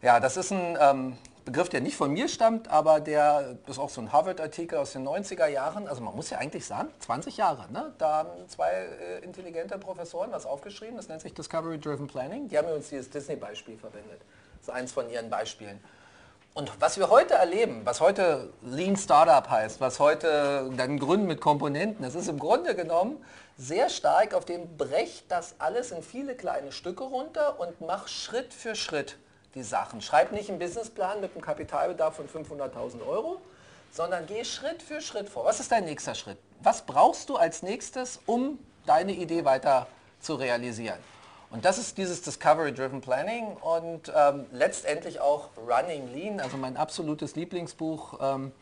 [0.00, 3.90] Ja, das ist ein ähm, Begriff, der nicht von mir stammt, aber der ist auch
[3.90, 5.88] so ein Harvard-Artikel aus den 90er Jahren.
[5.88, 7.70] Also man muss ja eigentlich sagen, 20 Jahre.
[7.72, 7.92] Ne?
[7.98, 12.48] Da haben zwei äh, intelligente Professoren was aufgeschrieben, das nennt sich Discovery-Driven Planning.
[12.48, 14.20] Die haben uns dieses Disney-Beispiel verwendet.
[14.60, 15.82] Das ist eins von ihren Beispielen.
[16.52, 21.40] Und was wir heute erleben, was heute Lean Startup heißt, was heute dann Gründen mit
[21.40, 23.24] Komponenten, das ist im Grunde genommen
[23.56, 28.52] sehr stark auf dem Brech das alles in viele kleine Stücke runter und mach Schritt
[28.52, 29.16] für Schritt
[29.54, 30.00] die Sachen.
[30.00, 33.40] Schreib nicht einen Businessplan mit einem Kapitalbedarf von 500.000 Euro,
[33.92, 35.44] sondern geh Schritt für Schritt vor.
[35.44, 36.38] Was ist dein nächster Schritt?
[36.62, 39.86] Was brauchst du als nächstes, um deine Idee weiter
[40.20, 40.98] zu realisieren?
[41.50, 46.40] Und das ist dieses Discovery-Driven Planning und ähm, letztendlich auch Running Lean.
[46.40, 48.52] Also mein absolutes Lieblingsbuch ähm,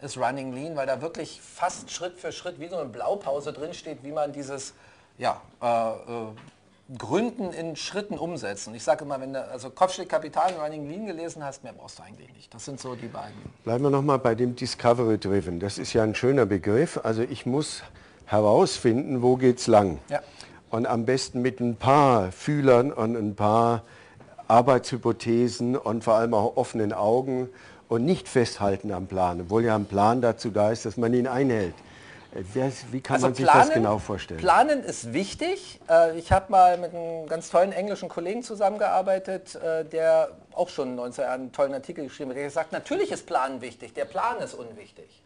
[0.00, 3.98] ist Running Lean, weil da wirklich fast Schritt für Schritt wie so eine Blaupause drinsteht,
[4.02, 4.74] wie man dieses
[5.18, 8.68] ja, äh, äh, Gründen in Schritten umsetzt.
[8.68, 11.72] Und ich sage immer, wenn du also Kopfschläg Kapital und Running Lean gelesen hast, mehr
[11.72, 12.54] brauchst du eigentlich nicht.
[12.54, 13.34] Das sind so die beiden.
[13.64, 15.58] Bleiben wir nochmal bei dem Discovery Driven.
[15.58, 17.00] Das ist ja ein schöner Begriff.
[17.02, 17.82] Also ich muss
[18.26, 19.98] herausfinden, wo geht es lang.
[20.08, 20.20] Ja
[20.70, 23.82] und am besten mit ein paar Fühlern und ein paar
[24.48, 27.48] Arbeitshypothesen und vor allem auch offenen Augen
[27.88, 31.26] und nicht festhalten am Plan, obwohl ja ein Plan dazu da ist, dass man ihn
[31.26, 31.74] einhält.
[32.90, 34.40] Wie kann also man sich planen, das genau vorstellen?
[34.40, 35.80] Planen ist wichtig.
[35.88, 40.96] Äh, ich habe mal mit einem ganz tollen englischen Kollegen zusammengearbeitet, äh, der auch schon
[40.96, 42.36] 19 Jahren einen tollen Artikel geschrieben hat.
[42.36, 45.22] Der sagt, natürlich ist Planen wichtig, der Plan ist unwichtig.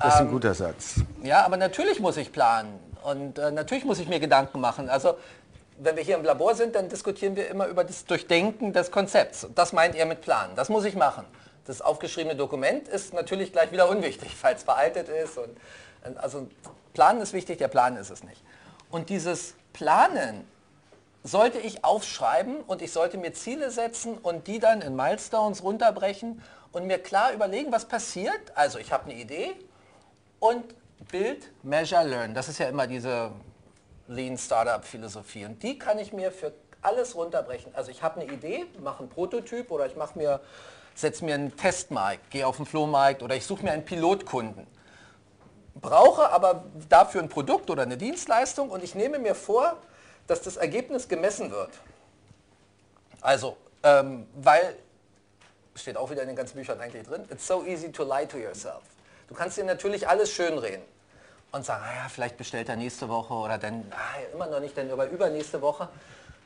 [0.00, 0.96] Das ist ein guter Satz.
[1.22, 4.88] Ja, aber natürlich muss ich planen und äh, natürlich muss ich mir Gedanken machen.
[4.88, 5.16] Also
[5.78, 9.46] wenn wir hier im Labor sind, dann diskutieren wir immer über das Durchdenken des Konzepts.
[9.54, 10.54] Das meint ihr mit Planen.
[10.54, 11.24] Das muss ich machen.
[11.64, 15.38] Das aufgeschriebene Dokument ist natürlich gleich wieder unwichtig, falls veraltet ist.
[15.38, 15.56] Und,
[16.18, 16.48] also
[16.94, 18.42] Planen ist wichtig, der Plan ist es nicht.
[18.90, 20.46] Und dieses Planen
[21.24, 26.42] sollte ich aufschreiben und ich sollte mir Ziele setzen und die dann in Milestones runterbrechen
[26.72, 28.40] und mir klar überlegen, was passiert.
[28.54, 29.52] Also ich habe eine Idee
[30.40, 30.64] und
[31.10, 32.34] Build, Measure, Learn.
[32.34, 33.32] Das ist ja immer diese
[34.08, 37.74] Lean Startup Philosophie und die kann ich mir für alles runterbrechen.
[37.74, 40.40] Also ich habe eine Idee, mache einen Prototyp oder ich mache mir,
[40.94, 44.66] setze mir einen Testmarkt, gehe auf den Flohmarkt oder ich suche mir einen Pilotkunden.
[45.74, 49.78] Brauche aber dafür ein Produkt oder eine Dienstleistung und ich nehme mir vor,
[50.26, 51.70] dass das Ergebnis gemessen wird.
[53.20, 54.76] Also, ähm, weil,
[55.74, 58.36] steht auch wieder in den ganzen Büchern eigentlich drin, it's so easy to lie to
[58.36, 58.82] yourself.
[59.32, 60.82] Du kannst dir natürlich alles schönreden
[61.52, 64.90] und sagen, ah vielleicht bestellt er nächste Woche oder dann, ah, immer noch nicht, dann
[64.90, 65.88] über übernächste Woche.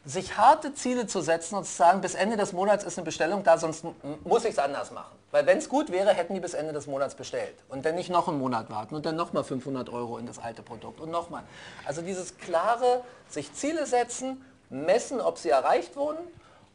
[0.05, 3.43] Sich harte Ziele zu setzen und zu sagen, bis Ende des Monats ist eine Bestellung
[3.43, 3.85] da, sonst
[4.23, 5.19] muss ich es anders machen.
[5.33, 7.57] Weil wenn es gut wäre, hätten die bis Ende des Monats bestellt.
[7.69, 10.63] Und dann nicht noch einen Monat warten und dann nochmal 500 Euro in das alte
[10.63, 11.43] Produkt und nochmal.
[11.87, 16.21] Also dieses klare, sich Ziele setzen, messen, ob sie erreicht wurden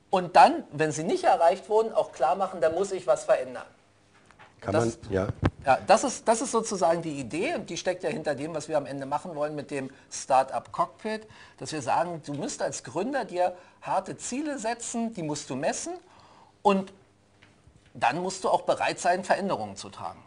[0.09, 3.63] und dann, wenn sie nicht erreicht wurden, auch klar machen, da muss ich was verändern.
[4.61, 5.27] Kann das, man, ja.
[5.65, 8.69] Ja, das ist, das ist sozusagen die Idee und die steckt ja hinter dem, was
[8.69, 12.83] wir am Ende machen wollen mit dem Startup Cockpit, dass wir sagen, du musst als
[12.83, 15.93] Gründer dir harte Ziele setzen, die musst du messen
[16.61, 16.93] und
[17.95, 20.19] dann musst du auch bereit sein, Veränderungen zu tragen.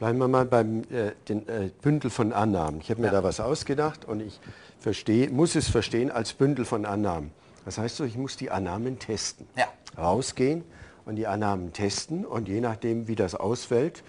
[0.00, 2.80] Bleiben wir mal beim äh, den, äh, Bündel von Annahmen.
[2.80, 3.12] Ich habe mir ja.
[3.12, 4.40] da was ausgedacht und ich
[4.80, 7.32] verstehe, muss es verstehen als Bündel von Annahmen.
[7.64, 9.46] Das heißt so, ich muss die Annahmen testen.
[9.56, 9.66] Ja.
[9.96, 10.64] Rausgehen
[11.08, 14.02] und die Annahmen testen und je nachdem, wie das ausfällt,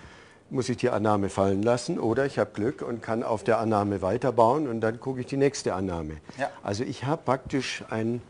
[0.49, 4.01] muss ich die Annahme fallen lassen oder ich habe Glück und kann auf der Annahme
[4.01, 6.17] weiterbauen und dann gucke ich die nächste Annahme.
[6.37, 6.49] Ja.
[6.61, 8.21] Also ich habe praktisch ein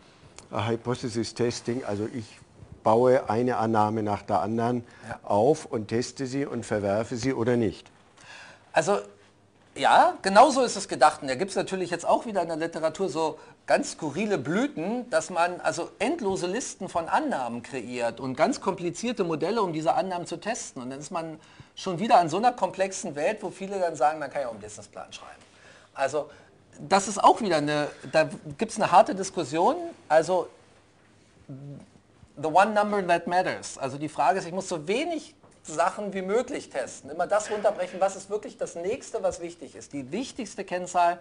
[0.52, 2.40] Hypothesis Testing, also ich
[2.84, 5.20] baue eine Annahme nach der anderen ja.
[5.24, 7.90] auf und teste sie und verwerfe sie oder nicht.
[8.72, 9.00] Also
[9.76, 11.22] ja, genau so ist es gedacht.
[11.22, 15.08] Und da gibt es natürlich jetzt auch wieder in der Literatur so ganz skurrile Blüten,
[15.12, 20.26] dass man also endlose Listen von Annahmen kreiert und ganz komplizierte Modelle, um diese Annahmen
[20.26, 20.82] zu testen.
[20.82, 21.40] Und dann ist man
[21.76, 24.54] schon wieder in so einer komplexen Welt, wo viele dann sagen, man kann ja auch
[24.54, 25.44] einen Businessplan schreiben.
[25.94, 26.32] Also
[26.80, 28.28] das ist auch wieder eine, da
[28.58, 29.76] gibt es eine harte Diskussion.
[30.08, 30.48] Also
[31.48, 33.78] the one number that matters.
[33.78, 37.12] Also die Frage ist, ich muss so wenig Sachen wie möglich testen.
[37.12, 39.94] Immer das runterbrechen, was ist wirklich das Nächste, was wichtig ist.
[39.94, 41.20] Die wichtigste Kennzahl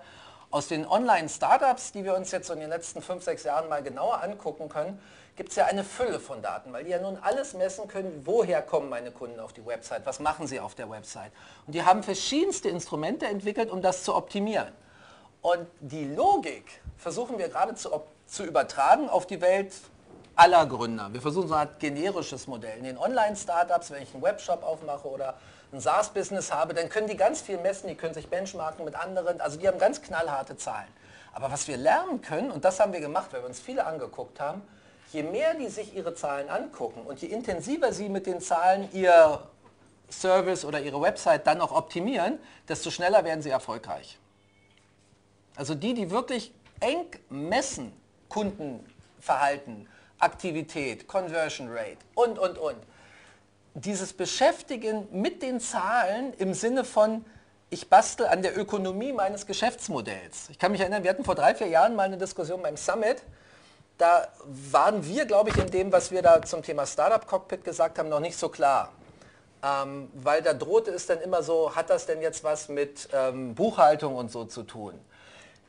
[0.51, 4.23] aus den Online-Startups, die wir uns jetzt in den letzten fünf, sechs Jahren mal genauer
[4.23, 5.01] angucken können,
[5.37, 8.61] gibt es ja eine Fülle von Daten, weil die ja nun alles messen können, woher
[8.61, 11.31] kommen meine Kunden auf die Website, was machen sie auf der Website.
[11.67, 14.73] Und die haben verschiedenste Instrumente entwickelt, um das zu optimieren.
[15.41, 17.91] Und die Logik versuchen wir gerade zu,
[18.27, 19.73] zu übertragen auf die Welt
[20.35, 21.13] aller Gründer.
[21.13, 22.79] Wir versuchen so Art generisches Modell.
[22.79, 25.35] In den Online-Startups, wenn ich einen Webshop aufmache oder
[25.73, 29.41] ein SaaS-Business habe, dann können die ganz viel messen, die können sich benchmarken mit anderen,
[29.41, 30.89] also die haben ganz knallharte Zahlen.
[31.33, 34.41] Aber was wir lernen können, und das haben wir gemacht, weil wir uns viele angeguckt
[34.41, 34.63] haben,
[35.13, 39.43] je mehr die sich ihre Zahlen angucken und je intensiver sie mit den Zahlen ihr
[40.11, 44.19] Service oder ihre Website dann auch optimieren, desto schneller werden sie erfolgreich.
[45.57, 47.93] Also die, die wirklich eng messen,
[48.29, 52.77] Kundenverhalten, Aktivität, Conversion Rate und, und, und.
[53.85, 57.25] Dieses Beschäftigen mit den Zahlen im Sinne von,
[57.71, 60.49] ich bastel an der Ökonomie meines Geschäftsmodells.
[60.51, 63.23] Ich kann mich erinnern, wir hatten vor drei, vier Jahren mal eine Diskussion beim Summit,
[63.97, 64.27] da
[64.73, 68.09] waren wir, glaube ich, in dem, was wir da zum Thema Startup Cockpit gesagt haben,
[68.09, 68.91] noch nicht so klar.
[69.63, 73.55] Ähm, weil da drohte es dann immer so, hat das denn jetzt was mit ähm,
[73.55, 74.95] Buchhaltung und so zu tun?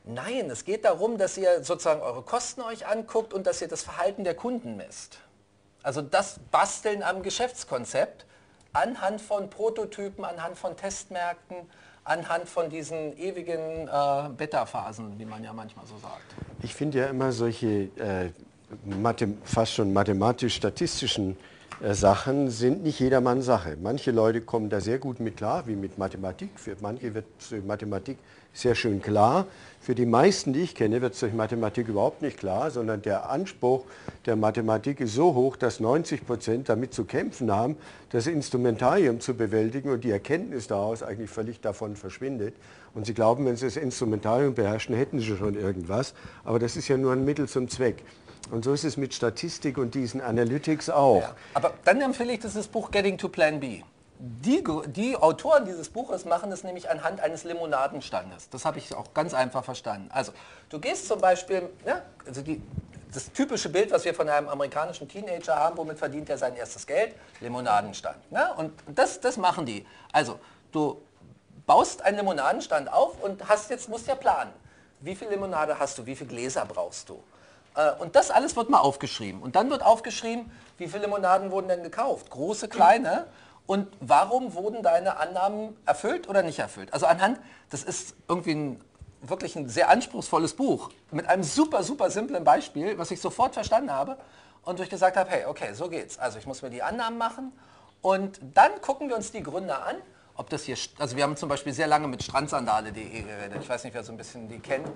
[0.04, 3.82] Nein, es geht darum, dass ihr sozusagen eure Kosten euch anguckt und dass ihr das
[3.82, 5.18] Verhalten der Kunden misst.
[5.82, 8.26] Also das Basteln am Geschäftskonzept
[8.72, 11.56] anhand von Prototypen, anhand von Testmärkten,
[12.04, 16.22] anhand von diesen ewigen äh, Beta-Phasen, wie man ja manchmal so sagt.
[16.62, 18.30] Ich finde ja immer solche äh,
[19.44, 21.36] fast schon mathematisch-statistischen
[21.82, 23.76] äh, Sachen sind nicht jedermanns Sache.
[23.80, 26.50] Manche Leute kommen da sehr gut mit klar, wie mit Mathematik.
[26.56, 27.26] Für manche wird
[27.66, 28.18] Mathematik
[28.52, 29.46] sehr schön klar.
[29.82, 33.30] Für die meisten, die ich kenne, wird es durch Mathematik überhaupt nicht klar, sondern der
[33.30, 33.86] Anspruch
[34.26, 37.76] der Mathematik ist so hoch, dass 90 Prozent damit zu kämpfen haben,
[38.10, 42.54] das Instrumentarium zu bewältigen und die Erkenntnis daraus eigentlich völlig davon verschwindet.
[42.92, 46.12] Und sie glauben, wenn sie das Instrumentarium beherrschen, hätten sie schon irgendwas.
[46.44, 48.04] Aber das ist ja nur ein Mittel zum Zweck.
[48.50, 51.22] Und so ist es mit Statistik und diesen Analytics auch.
[51.22, 53.80] Ja, aber dann empfehle ich das, das Buch Getting to Plan B.
[54.20, 58.50] die, die Autoren dieses Buches machen es nämlich anhand eines Limonadenstandes.
[58.50, 60.10] Das habe ich auch ganz einfach verstanden.
[60.12, 60.32] Also
[60.68, 62.62] du gehst zum Beispiel, ja, also die,
[63.12, 66.86] das typische Bild, was wir von einem amerikanischen Teenager haben, womit verdient er sein erstes
[66.86, 67.14] Geld?
[67.40, 68.30] Limonadenstand.
[68.30, 68.52] Ne?
[68.58, 69.86] Und das, das machen die.
[70.12, 70.38] Also
[70.70, 71.00] du
[71.64, 74.52] baust einen Limonadenstand auf und hast jetzt, musst ja planen.
[75.00, 76.04] Wie viel Limonade hast du?
[76.04, 77.22] Wie viele Gläser brauchst du?
[77.74, 79.40] Äh, und das alles wird mal aufgeschrieben.
[79.40, 82.28] Und dann wird aufgeschrieben, wie viele Limonaden wurden denn gekauft?
[82.28, 83.26] Große, kleine?
[83.70, 86.92] Und warum wurden deine Annahmen erfüllt oder nicht erfüllt?
[86.92, 88.80] Also anhand, das ist irgendwie ein,
[89.22, 93.92] wirklich ein sehr anspruchsvolles Buch mit einem super, super simplen Beispiel, was ich sofort verstanden
[93.92, 94.16] habe
[94.64, 96.18] und ich gesagt habe, hey, okay, so geht's.
[96.18, 97.52] Also ich muss mir die Annahmen machen
[98.02, 99.94] und dann gucken wir uns die Gründe an,
[100.34, 103.58] ob das hier, also wir haben zum Beispiel sehr lange mit strandsandale.de geredet.
[103.60, 104.88] Ich weiß nicht, wer so ein bisschen die kennt.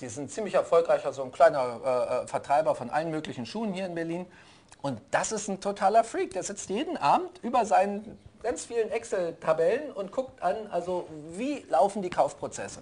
[0.00, 3.86] Die sind ziemlich erfolgreicher, so ein kleiner äh, äh Vertreiber von allen möglichen Schuhen hier
[3.86, 4.26] in Berlin.
[4.82, 6.32] Und das ist ein totaler Freak.
[6.32, 12.02] Der sitzt jeden Abend über seinen ganz vielen Excel-Tabellen und guckt an, also wie laufen
[12.02, 12.80] die Kaufprozesse.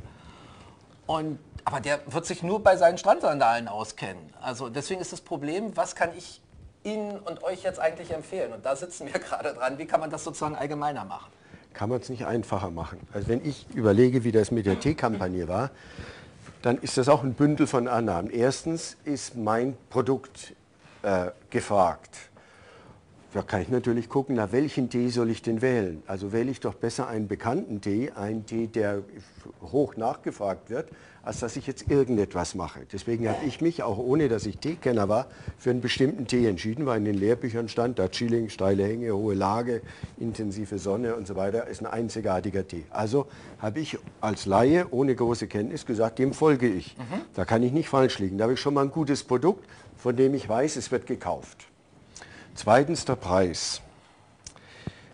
[1.06, 4.22] Und, aber der wird sich nur bei seinen Strandsandalen auskennen.
[4.40, 6.40] Also deswegen ist das Problem, was kann ich
[6.84, 8.52] Ihnen und euch jetzt eigentlich empfehlen?
[8.52, 9.78] Und da sitzen wir gerade dran.
[9.78, 11.32] Wie kann man das sozusagen allgemeiner machen?
[11.74, 13.00] Kann man es nicht einfacher machen.
[13.12, 15.70] Also wenn ich überlege, wie das mit der T-Kampagne war,
[16.62, 18.30] dann ist das auch ein Bündel von Annahmen.
[18.30, 20.54] Erstens ist mein Produkt
[21.02, 22.27] äh, gefragt.
[23.34, 26.02] Da kann ich natürlich gucken, nach welchen Tee soll ich denn wählen.
[26.06, 29.02] Also wähle ich doch besser einen bekannten Tee, einen Tee, der
[29.60, 30.88] hoch nachgefragt wird,
[31.22, 32.80] als dass ich jetzt irgendetwas mache.
[32.90, 35.26] Deswegen habe ich mich, auch ohne dass ich Teekenner war,
[35.58, 39.34] für einen bestimmten Tee entschieden, weil in den Lehrbüchern stand, da Chilling, steile Hänge, hohe
[39.34, 39.82] Lage,
[40.18, 42.86] intensive Sonne und so weiter, ist ein einzigartiger Tee.
[42.88, 43.26] Also
[43.58, 46.96] habe ich als Laie ohne große Kenntnis gesagt, dem folge ich.
[46.96, 47.20] Mhm.
[47.34, 48.38] Da kann ich nicht falsch liegen.
[48.38, 51.68] Da habe ich schon mal ein gutes Produkt, von dem ich weiß, es wird gekauft.
[52.58, 53.80] Zweitens der Preis.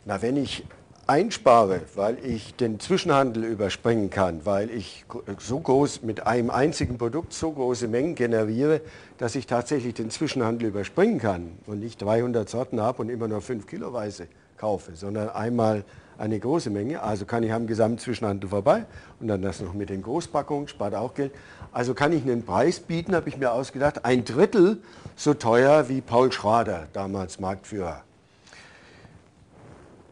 [0.06, 0.64] Na, wenn ich
[1.06, 5.04] einspare, weil ich den Zwischenhandel überspringen kann, weil ich
[5.40, 8.80] so groß mit einem einzigen Produkt so große Mengen generiere,
[9.18, 13.42] dass ich tatsächlich den Zwischenhandel überspringen kann und nicht 300 Sorten habe und immer nur
[13.42, 14.26] 5 Kiloweise
[14.56, 15.84] kaufe, sondern einmal
[16.18, 17.02] eine große Menge.
[17.02, 18.86] Also kann ich am Gesamtzwischenhandel vorbei
[19.20, 21.32] und dann das noch mit den Großpackungen, spart auch Geld.
[21.72, 24.82] Also kann ich einen Preis bieten, habe ich mir ausgedacht, ein Drittel
[25.16, 28.02] so teuer wie Paul Schrader, damals Marktführer.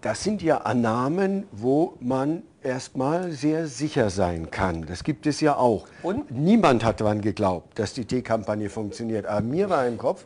[0.01, 4.85] Das sind ja Annahmen, wo man erstmal sehr sicher sein kann.
[4.87, 5.87] Das gibt es ja auch.
[6.03, 9.27] Und niemand hat daran geglaubt, dass die Teekampagne funktioniert.
[9.27, 10.25] Aber mir war im Kopf,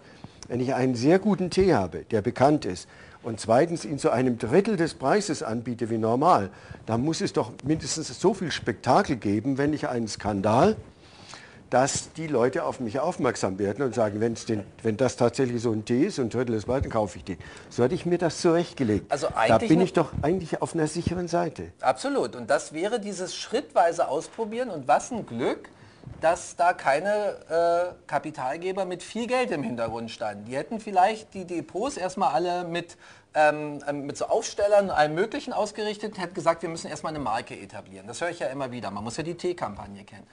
[0.49, 2.89] wenn ich einen sehr guten Tee habe, der bekannt ist,
[3.27, 6.49] und zweitens ihn zu einem Drittel des Preises anbiete wie normal,
[6.87, 10.77] dann muss es doch mindestens so viel Spektakel geben, wenn ich einen Skandal
[11.69, 15.85] dass die Leute auf mich aufmerksam werden und sagen, den, wenn das tatsächlich so ein
[15.85, 17.39] Tee ist und ein Drittel ist dann kaufe ich den.
[17.71, 19.11] So hatte ich mir das zurechtgelegt.
[19.11, 21.73] Also da bin ich doch eigentlich auf einer sicheren Seite.
[21.81, 22.37] Absolut.
[22.37, 24.71] Und das wäre dieses schrittweise Ausprobieren.
[24.71, 25.69] Und was ein Glück,
[26.21, 30.47] dass da keine äh, Kapitalgeber mit viel Geld im Hintergrund standen.
[30.47, 32.97] Die hätten vielleicht die Depots erstmal alle mit,
[33.35, 37.23] ähm, ähm mit so Aufstellern und allem Möglichen ausgerichtet, hätten gesagt, wir müssen erstmal eine
[37.23, 38.07] Marke etablieren.
[38.07, 38.91] Das höre ich ja immer wieder.
[38.91, 40.27] Man muss ja die Tee-Kampagne kennen.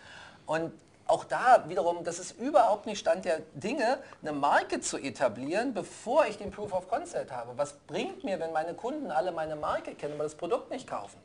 [0.45, 0.71] Und
[1.05, 6.25] auch da wiederum, das ist überhaupt nicht Stand der Dinge, eine Marke zu etablieren, bevor
[6.25, 7.51] ich den Proof of Concept habe.
[7.57, 11.17] Was bringt mir, wenn meine Kunden alle meine Marke kennen, aber das Produkt nicht kaufen?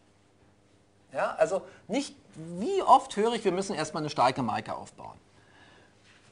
[1.12, 5.18] Ja, also nicht, wie oft höre ich, wir müssen erstmal eine starke Marke aufbauen.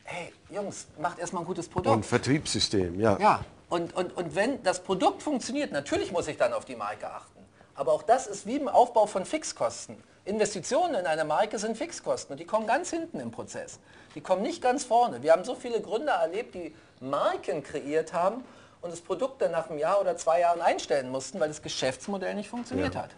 [0.05, 1.97] Hey, Jungs, macht erstmal ein gutes Produkt.
[1.97, 3.19] Und Vertriebssystem, ja.
[3.19, 7.11] Ja, und, und, und wenn das Produkt funktioniert, natürlich muss ich dann auf die Marke
[7.11, 7.41] achten.
[7.75, 9.97] Aber auch das ist wie im Aufbau von Fixkosten.
[10.25, 13.79] Investitionen in eine Marke sind Fixkosten und die kommen ganz hinten im Prozess.
[14.15, 15.23] Die kommen nicht ganz vorne.
[15.23, 18.45] Wir haben so viele Gründer erlebt, die Marken kreiert haben
[18.81, 22.35] und das Produkt dann nach einem Jahr oder zwei Jahren einstellen mussten, weil das Geschäftsmodell
[22.35, 23.03] nicht funktioniert ja.
[23.03, 23.11] hat.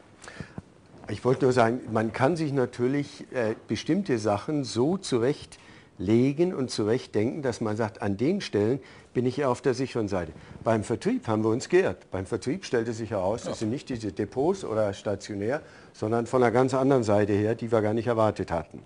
[1.11, 7.41] Ich wollte nur sagen, man kann sich natürlich äh, bestimmte Sachen so zurechtlegen und zurechtdenken,
[7.41, 8.79] dass man sagt, an den Stellen
[9.15, 10.33] bin ich auf der sicheren Seite.
[10.63, 12.11] Beim Vertrieb haben wir uns geirrt.
[12.11, 15.63] Beim Vertrieb stellte sich heraus, das sind nicht diese Depots oder stationär,
[15.95, 18.83] sondern von einer ganz anderen Seite her, die wir gar nicht erwartet hatten.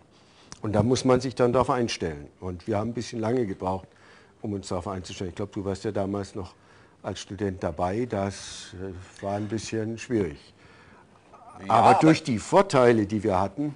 [0.62, 2.28] Und da muss man sich dann darauf einstellen.
[2.38, 3.88] Und wir haben ein bisschen lange gebraucht,
[4.42, 5.30] um uns darauf einzustellen.
[5.30, 6.54] Ich glaube, du warst ja damals noch
[7.02, 8.06] als Student dabei.
[8.08, 10.54] Das äh, war ein bisschen schwierig.
[11.60, 13.74] Ja, aber, aber durch die Vorteile, die wir hatten,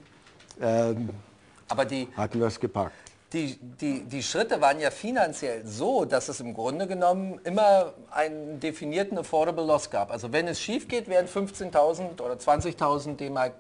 [0.61, 1.11] ähm,
[1.91, 6.41] die, hatten wir es gepackt die, die, die Schritte waren ja finanziell so, dass es
[6.41, 10.11] im Grunde genommen immer einen definierten Affordable Loss gab.
[10.11, 13.53] Also wenn es schief geht, wären 15.000 oder 20.000 D-Mark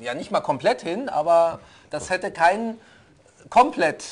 [0.00, 2.78] ja nicht mal komplett hin, aber das hätte keinen
[3.50, 4.04] komplett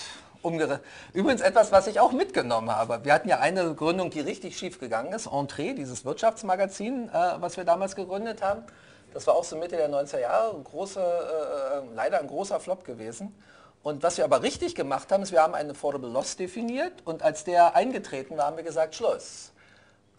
[0.43, 0.84] umgerechnet.
[1.12, 3.01] Übrigens etwas, was ich auch mitgenommen habe.
[3.05, 5.26] Wir hatten ja eine Gründung, die richtig schief gegangen ist.
[5.26, 8.64] Entree, dieses Wirtschaftsmagazin, äh, was wir damals gegründet haben.
[9.12, 10.61] Das war auch so Mitte der 90er Jahre.
[10.62, 13.34] Große, äh, leider ein großer Flop gewesen.
[13.82, 17.22] Und was wir aber richtig gemacht haben, ist, wir haben einen Affordable Loss definiert und
[17.22, 19.52] als der eingetreten war, haben wir gesagt, Schluss.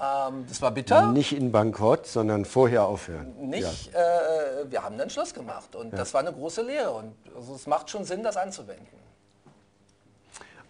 [0.01, 1.11] Ähm, das war bitter.
[1.11, 3.35] Nicht in Bankrott, sondern vorher aufhören.
[3.39, 3.99] Nicht, ja.
[3.99, 5.97] äh, wir haben dann Schluss gemacht und ja.
[5.97, 9.00] das war eine große Lehre und also es macht schon Sinn, das anzuwenden.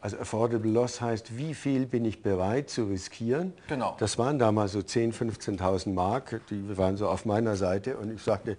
[0.02, 3.54] Also Affordable Loss heißt, wie viel bin ich bereit zu riskieren?
[3.68, 3.95] Genau.
[3.99, 8.22] Das waren damals so 10.000, 15.000 Mark, die waren so auf meiner Seite und ich
[8.22, 8.58] sagte,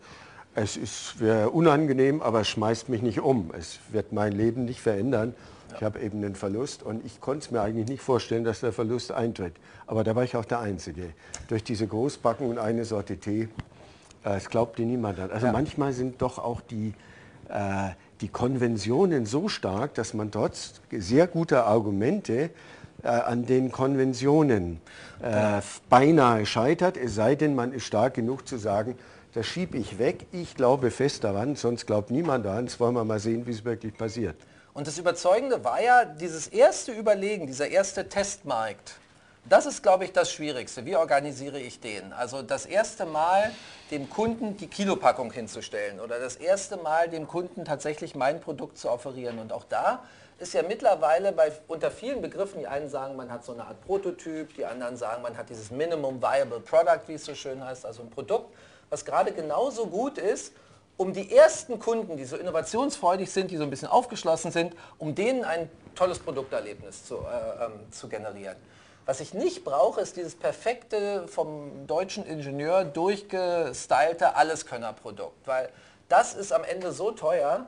[0.55, 1.16] es ist
[1.53, 3.51] unangenehm, aber es schmeißt mich nicht um.
[3.57, 5.34] Es wird mein Leben nicht verändern.
[5.74, 8.72] Ich habe eben einen Verlust und ich konnte es mir eigentlich nicht vorstellen, dass der
[8.72, 9.55] Verlust eintritt.
[9.86, 11.14] Aber da war ich auch der Einzige.
[11.49, 13.49] Durch diese Großbacken und eine Sorte Tee,
[14.24, 15.30] äh, es glaubte niemand an.
[15.30, 15.53] Also ja.
[15.53, 16.93] manchmal sind doch auch die,
[17.49, 17.90] äh,
[18.22, 22.50] die Konventionen so stark, dass man trotz sehr guter Argumente
[23.02, 24.80] äh, an den Konventionen
[25.20, 25.60] äh,
[25.90, 28.96] beinahe scheitert, es sei denn, man ist stark genug zu sagen,
[29.34, 33.04] das schiebe ich weg, ich glaube fest daran, sonst glaubt niemand daran, jetzt wollen wir
[33.04, 34.36] mal sehen, wie es wirklich passiert.
[34.74, 38.94] Und das Überzeugende war ja dieses erste Überlegen, dieser erste Testmarkt.
[39.45, 40.86] Das ist, glaube ich, das Schwierigste.
[40.86, 42.12] Wie organisiere ich den?
[42.12, 43.51] Also das erste Mal
[43.90, 48.88] dem Kunden die Kilopackung hinzustellen oder das erste Mal dem Kunden tatsächlich mein Produkt zu
[48.88, 49.40] offerieren.
[49.40, 50.05] Und auch da
[50.38, 53.84] ist ja mittlerweile bei, unter vielen Begriffen, die einen sagen, man hat so eine Art
[53.84, 57.84] Prototyp, die anderen sagen, man hat dieses Minimum Viable Product, wie es so schön heißt,
[57.84, 58.55] also ein Produkt,
[58.90, 60.53] was gerade genauso gut ist,
[60.97, 65.16] um die ersten Kunden, die so innovationsfreudig sind, die so ein bisschen aufgeschlossen sind, um
[65.16, 68.57] denen ein tolles Produkterlebnis zu, äh, ähm, zu generieren.
[69.05, 75.70] Was ich nicht brauche, ist dieses perfekte, vom deutschen Ingenieur durchgestylte Alleskönner-Produkt, weil
[76.09, 77.66] das ist am Ende so teuer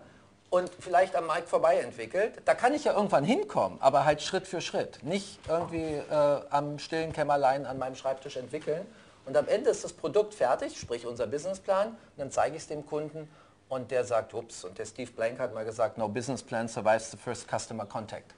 [0.50, 2.34] und vielleicht am Markt vorbei entwickelt.
[2.44, 5.02] Da kann ich ja irgendwann hinkommen, aber halt Schritt für Schritt.
[5.02, 8.86] Nicht irgendwie äh, am stillen Kämmerlein an meinem Schreibtisch entwickeln.
[9.26, 12.68] Und am Ende ist das Produkt fertig, sprich unser Businessplan, und dann zeige ich es
[12.68, 13.28] dem Kunden
[13.68, 17.10] und der sagt, ups, und der Steve Blank hat mal gesagt, no business plan survives
[17.10, 18.34] the first customer contact.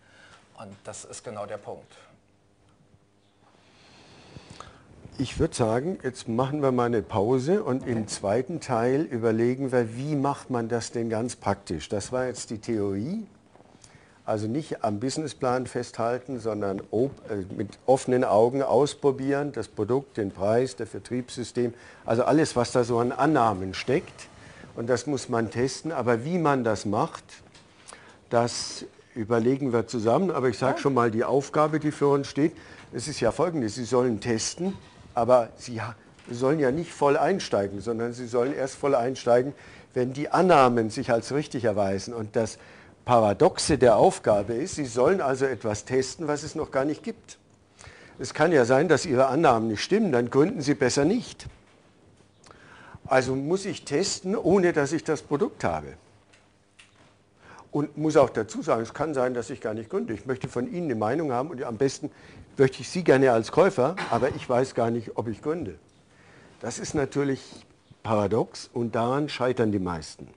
[0.59, 1.93] Und das ist genau der Punkt.
[5.19, 7.93] Ich würde sagen, jetzt machen wir mal eine Pause und okay.
[7.93, 11.89] im zweiten Teil überlegen wir, wie macht man das denn ganz praktisch.
[11.89, 13.27] Das war jetzt die Theorie.
[14.27, 20.77] Also nicht am Businessplan festhalten, sondern äh, mit offenen Augen ausprobieren, das Produkt, den Preis,
[20.77, 21.73] das Vertriebssystem,
[22.05, 24.29] also alles, was da so an Annahmen steckt.
[24.75, 25.93] Und das muss man testen.
[25.93, 27.25] Aber wie man das macht,
[28.29, 30.31] das überlegen wir zusammen.
[30.31, 32.53] Aber ich sage schon mal, die Aufgabe, die für uns steht,
[32.93, 34.75] es ist ja folgendes, Sie sollen testen,
[35.17, 35.81] aber Sie
[36.31, 39.55] sollen ja nicht voll einsteigen, sondern Sie sollen erst voll einsteigen,
[39.95, 42.13] wenn die Annahmen sich als richtig erweisen.
[42.13, 42.59] Und das
[43.07, 47.39] Paradoxe der Aufgabe ist, Sie sollen also etwas testen, was es noch gar nicht gibt.
[48.19, 51.47] Es kann ja sein, dass Ihre Annahmen nicht stimmen, dann gründen Sie besser nicht.
[53.07, 55.95] Also muss ich testen, ohne dass ich das Produkt habe.
[57.71, 60.13] Und muss auch dazu sagen, es kann sein, dass ich gar nicht gründe.
[60.13, 62.11] Ich möchte von Ihnen eine Meinung haben und am besten
[62.59, 65.79] möchte ich Sie gerne als Käufer, aber ich weiß gar nicht, ob ich gründe.
[66.61, 67.41] Das ist natürlich
[68.03, 70.29] paradox und daran scheitern die meisten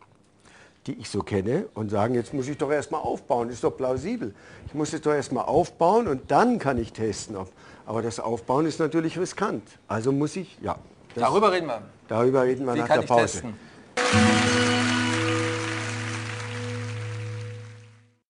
[0.90, 4.34] die ich so kenne und sagen, jetzt muss ich doch erstmal aufbauen, ist doch plausibel.
[4.66, 7.36] Ich muss es doch erstmal aufbauen und dann kann ich testen.
[7.36, 7.52] Ob,
[7.86, 9.64] aber das Aufbauen ist natürlich riskant.
[9.88, 10.78] Also muss ich, ja.
[11.16, 11.82] darüber reden wir.
[12.08, 13.42] Darüber reden wir Wie nach der Pause.
[13.42, 14.59] Testen?